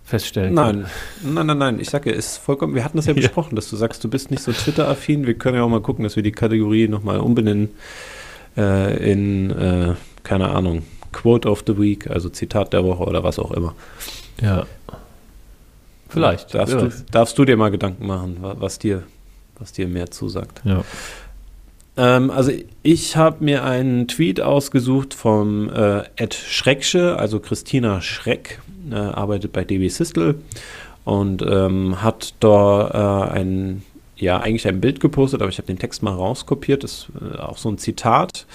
[0.05, 0.87] feststellen nein.
[1.23, 1.35] können?
[1.35, 3.17] Nein, nein, nein, Ich sage, ist vollkommen, wir hatten das ja, ja.
[3.21, 5.27] besprochen, dass du sagst, du bist nicht so Twitter-affin.
[5.27, 7.71] Wir können ja auch mal gucken, dass wir die Kategorie nochmal umbenennen
[8.57, 10.83] äh, in, äh, keine Ahnung,
[11.13, 13.75] Quote of the Week, also Zitat der Woche oder was auch immer.
[14.41, 14.67] Ja.
[16.09, 16.55] Vielleicht.
[16.55, 16.81] Darfst, ja.
[16.81, 19.03] du, darfst du dir mal Gedanken machen, was dir
[19.61, 20.63] was dir mehr zusagt.
[20.65, 20.83] Ja.
[21.97, 22.53] Ähm, also
[22.83, 29.53] ich habe mir einen Tweet ausgesucht vom äh, Ed Schrecksche, also Christina Schreck, äh, arbeitet
[29.53, 30.37] bei DB Sistel
[31.05, 33.83] und ähm, hat da äh, ein,
[34.17, 37.39] ja, eigentlich ein Bild gepostet, aber ich habe den Text mal rauskopiert, das ist äh,
[37.39, 38.47] auch so ein Zitat.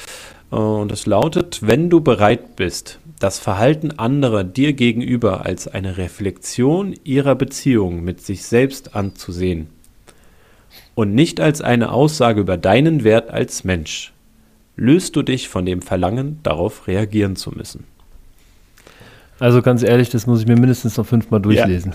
[0.51, 5.97] Äh, und es lautet, wenn du bereit bist, das Verhalten anderer dir gegenüber als eine
[5.97, 9.67] Reflexion ihrer Beziehung mit sich selbst anzusehen,
[10.95, 14.13] und nicht als eine Aussage über deinen Wert als Mensch,
[14.75, 17.83] löst du dich von dem Verlangen, darauf reagieren zu müssen.
[19.39, 21.93] Also ganz ehrlich, das muss ich mir mindestens noch fünfmal durchlesen.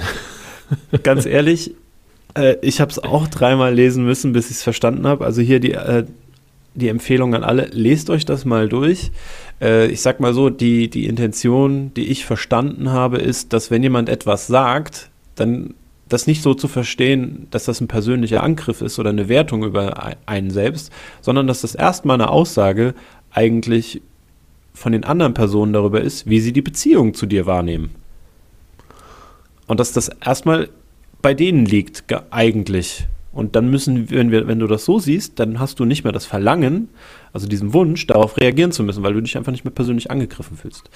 [0.92, 0.98] Ja.
[1.02, 1.74] ganz ehrlich,
[2.34, 5.24] äh, ich habe es auch dreimal lesen müssen, bis ich es verstanden habe.
[5.24, 6.04] Also hier die, äh,
[6.74, 9.10] die Empfehlung an alle, lest euch das mal durch.
[9.60, 13.82] Äh, ich sag mal so, die, die Intention, die ich verstanden habe, ist, dass wenn
[13.82, 15.74] jemand etwas sagt, dann
[16.10, 20.16] das nicht so zu verstehen, dass das ein persönlicher Angriff ist oder eine Wertung über
[20.26, 20.92] einen selbst,
[21.22, 22.94] sondern dass das erstmal eine Aussage
[23.30, 24.02] eigentlich
[24.74, 27.90] von den anderen Personen darüber ist, wie sie die Beziehung zu dir wahrnehmen.
[29.66, 30.68] Und dass das erstmal
[31.22, 33.06] bei denen liegt, eigentlich.
[33.32, 36.12] Und dann müssen, wenn, wir, wenn du das so siehst, dann hast du nicht mehr
[36.12, 36.88] das Verlangen,
[37.32, 40.56] also diesen Wunsch, darauf reagieren zu müssen, weil du dich einfach nicht mehr persönlich angegriffen
[40.56, 40.90] fühlst.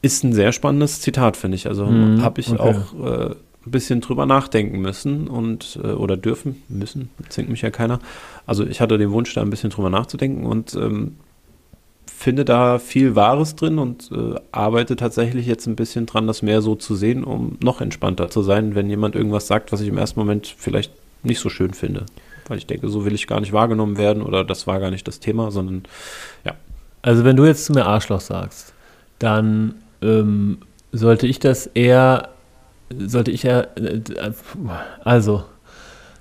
[0.00, 1.66] Ist ein sehr spannendes Zitat, finde ich.
[1.66, 2.60] Also hm, habe ich okay.
[2.62, 3.34] auch äh,
[3.66, 7.98] ein bisschen drüber nachdenken müssen und äh, oder dürfen, müssen, zwingt mich ja keiner.
[8.46, 11.16] Also ich hatte den Wunsch, da ein bisschen drüber nachzudenken und ähm,
[12.06, 16.62] finde da viel Wahres drin und äh, arbeite tatsächlich jetzt ein bisschen dran, das mehr
[16.62, 19.98] so zu sehen, um noch entspannter zu sein, wenn jemand irgendwas sagt, was ich im
[19.98, 20.92] ersten Moment vielleicht
[21.22, 22.06] nicht so schön finde.
[22.48, 25.06] Weil ich denke, so will ich gar nicht wahrgenommen werden oder das war gar nicht
[25.06, 25.82] das Thema, sondern
[26.44, 26.54] ja.
[27.02, 28.72] Also wenn du jetzt zu mir Arschloch sagst,
[29.18, 30.58] dann ähm,
[30.92, 32.30] sollte ich das eher
[32.90, 34.00] sollte ich ja, äh,
[35.04, 35.44] also.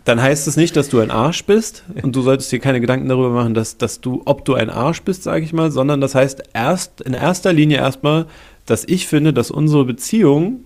[0.03, 3.09] Dann heißt es nicht, dass du ein Arsch bist und du solltest dir keine Gedanken
[3.09, 6.13] darüber machen, dass, dass du, ob du ein Arsch bist, sage ich mal, sondern das
[6.13, 8.28] heißt erst in erster Linie erstmal,
[8.68, 10.66] dass ich finde, dass unsere Beziehung,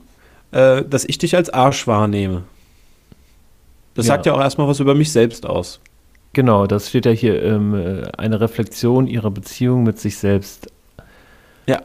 [0.51, 2.43] äh, dass ich dich als Arsch wahrnehme.
[3.93, 4.15] Das ja.
[4.15, 5.79] sagt ja auch erstmal was über mich selbst aus.
[6.33, 10.67] Genau, das steht ja hier, ähm, äh, eine Reflexion ihrer Beziehung mit sich selbst.
[11.65, 11.81] Ja.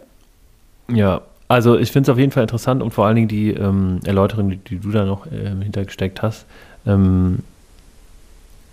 [0.93, 4.01] Ja, also ich finde es auf jeden Fall interessant und vor allen Dingen die ähm,
[4.05, 6.47] Erläuterung, die, die, du da noch äh, hintergesteckt hast.
[6.87, 7.41] Ähm,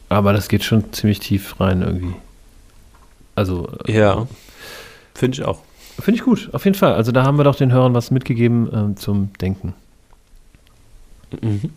[0.10, 2.16] aber das geht schon ziemlich tief rein irgendwie.
[3.36, 3.70] Also.
[3.88, 4.28] Äh, ja.
[5.14, 5.60] Finde ich auch.
[6.00, 6.94] Finde ich gut, auf jeden Fall.
[6.94, 9.74] Also da haben wir doch den Hörern was mitgegeben äh, zum Denken.
[11.42, 11.72] Mhm.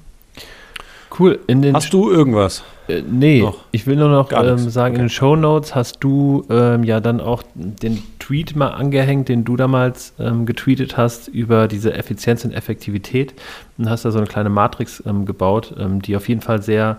[1.16, 1.38] Cool.
[1.72, 2.64] Hast du irgendwas?
[2.88, 3.64] Äh, nee, noch.
[3.72, 5.02] ich will nur noch ähm, sagen, okay.
[5.02, 9.44] in den Show Notes hast du ähm, ja dann auch den Tweet mal angehängt, den
[9.44, 13.34] du damals ähm, getweetet hast über diese Effizienz und Effektivität
[13.78, 16.98] und hast da so eine kleine Matrix ähm, gebaut, ähm, die auf jeden Fall sehr,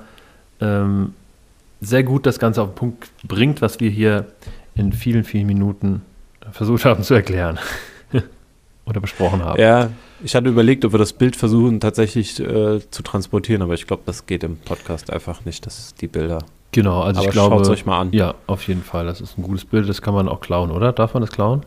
[0.60, 1.14] ähm,
[1.82, 4.26] sehr gut das Ganze auf den Punkt bringt, was wir hier
[4.76, 6.02] in vielen, vielen Minuten
[6.52, 7.60] versucht haben zu erklären
[8.86, 9.60] oder besprochen haben.
[9.60, 9.90] Ja,
[10.24, 14.04] ich hatte überlegt, ob wir das Bild versuchen tatsächlich äh, zu transportieren, aber ich glaube,
[14.06, 16.40] das geht im Podcast einfach nicht, dass die Bilder.
[16.72, 17.56] Genau, also aber ich glaube.
[17.56, 18.12] Schaut es euch mal an.
[18.12, 19.06] Ja, auf jeden Fall.
[19.06, 20.92] Das ist ein gutes Bild, das kann man auch klauen, oder?
[20.92, 21.62] Darf man das klauen?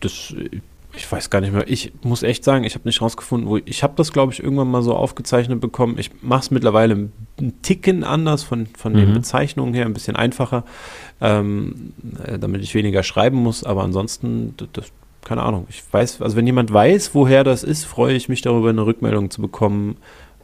[0.00, 0.34] Das,
[0.94, 1.68] ich weiß gar nicht mehr.
[1.68, 4.42] Ich muss echt sagen, ich habe nicht rausgefunden, wo ich, ich habe das, glaube ich,
[4.42, 5.96] irgendwann mal so aufgezeichnet bekommen.
[5.98, 8.96] Ich mache es mittlerweile ein Ticken anders von, von mhm.
[8.98, 10.64] den Bezeichnungen her, ein bisschen einfacher,
[11.20, 11.92] ähm,
[12.24, 13.64] äh, damit ich weniger schreiben muss.
[13.64, 14.92] Aber ansonsten, das,
[15.24, 15.66] keine Ahnung.
[15.68, 19.30] Ich weiß, also wenn jemand weiß, woher das ist, freue ich mich darüber, eine Rückmeldung
[19.30, 19.96] zu bekommen,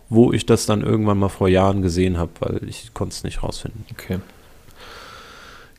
[0.09, 3.43] wo ich das dann irgendwann mal vor Jahren gesehen habe, weil ich konnte es nicht
[3.43, 3.85] rausfinden.
[3.93, 4.19] Okay.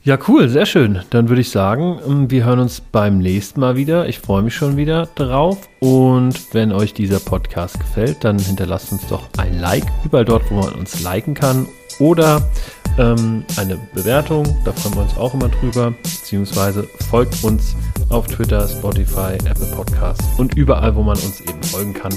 [0.05, 1.01] Ja, cool, sehr schön.
[1.09, 4.07] Dann würde ich sagen, ähm, wir hören uns beim nächsten Mal wieder.
[4.07, 5.67] Ich freue mich schon wieder drauf.
[5.79, 10.61] Und wenn euch dieser Podcast gefällt, dann hinterlasst uns doch ein Like überall dort, wo
[10.61, 11.67] man uns liken kann.
[11.97, 12.47] Oder
[12.97, 17.75] ähm, eine Bewertung, da freuen wir uns auch immer drüber, beziehungsweise folgt uns
[18.09, 22.13] auf Twitter, Spotify, Apple Podcasts und überall, wo man uns eben folgen kann.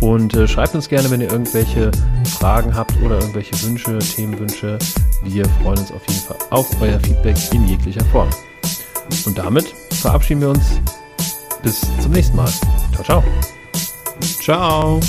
[0.00, 1.90] Und äh, schreibt uns gerne, wenn ihr irgendwelche
[2.38, 4.78] Fragen habt oder irgendwelche Wünsche, Themenwünsche.
[5.24, 8.28] Wir freuen uns auf jeden Fall auf euer Feedback in jeglicher Form.
[9.26, 10.80] Und damit verabschieden wir uns
[11.62, 12.48] bis zum nächsten Mal.
[12.92, 13.24] Ciao, ciao.
[14.40, 15.00] Ciao.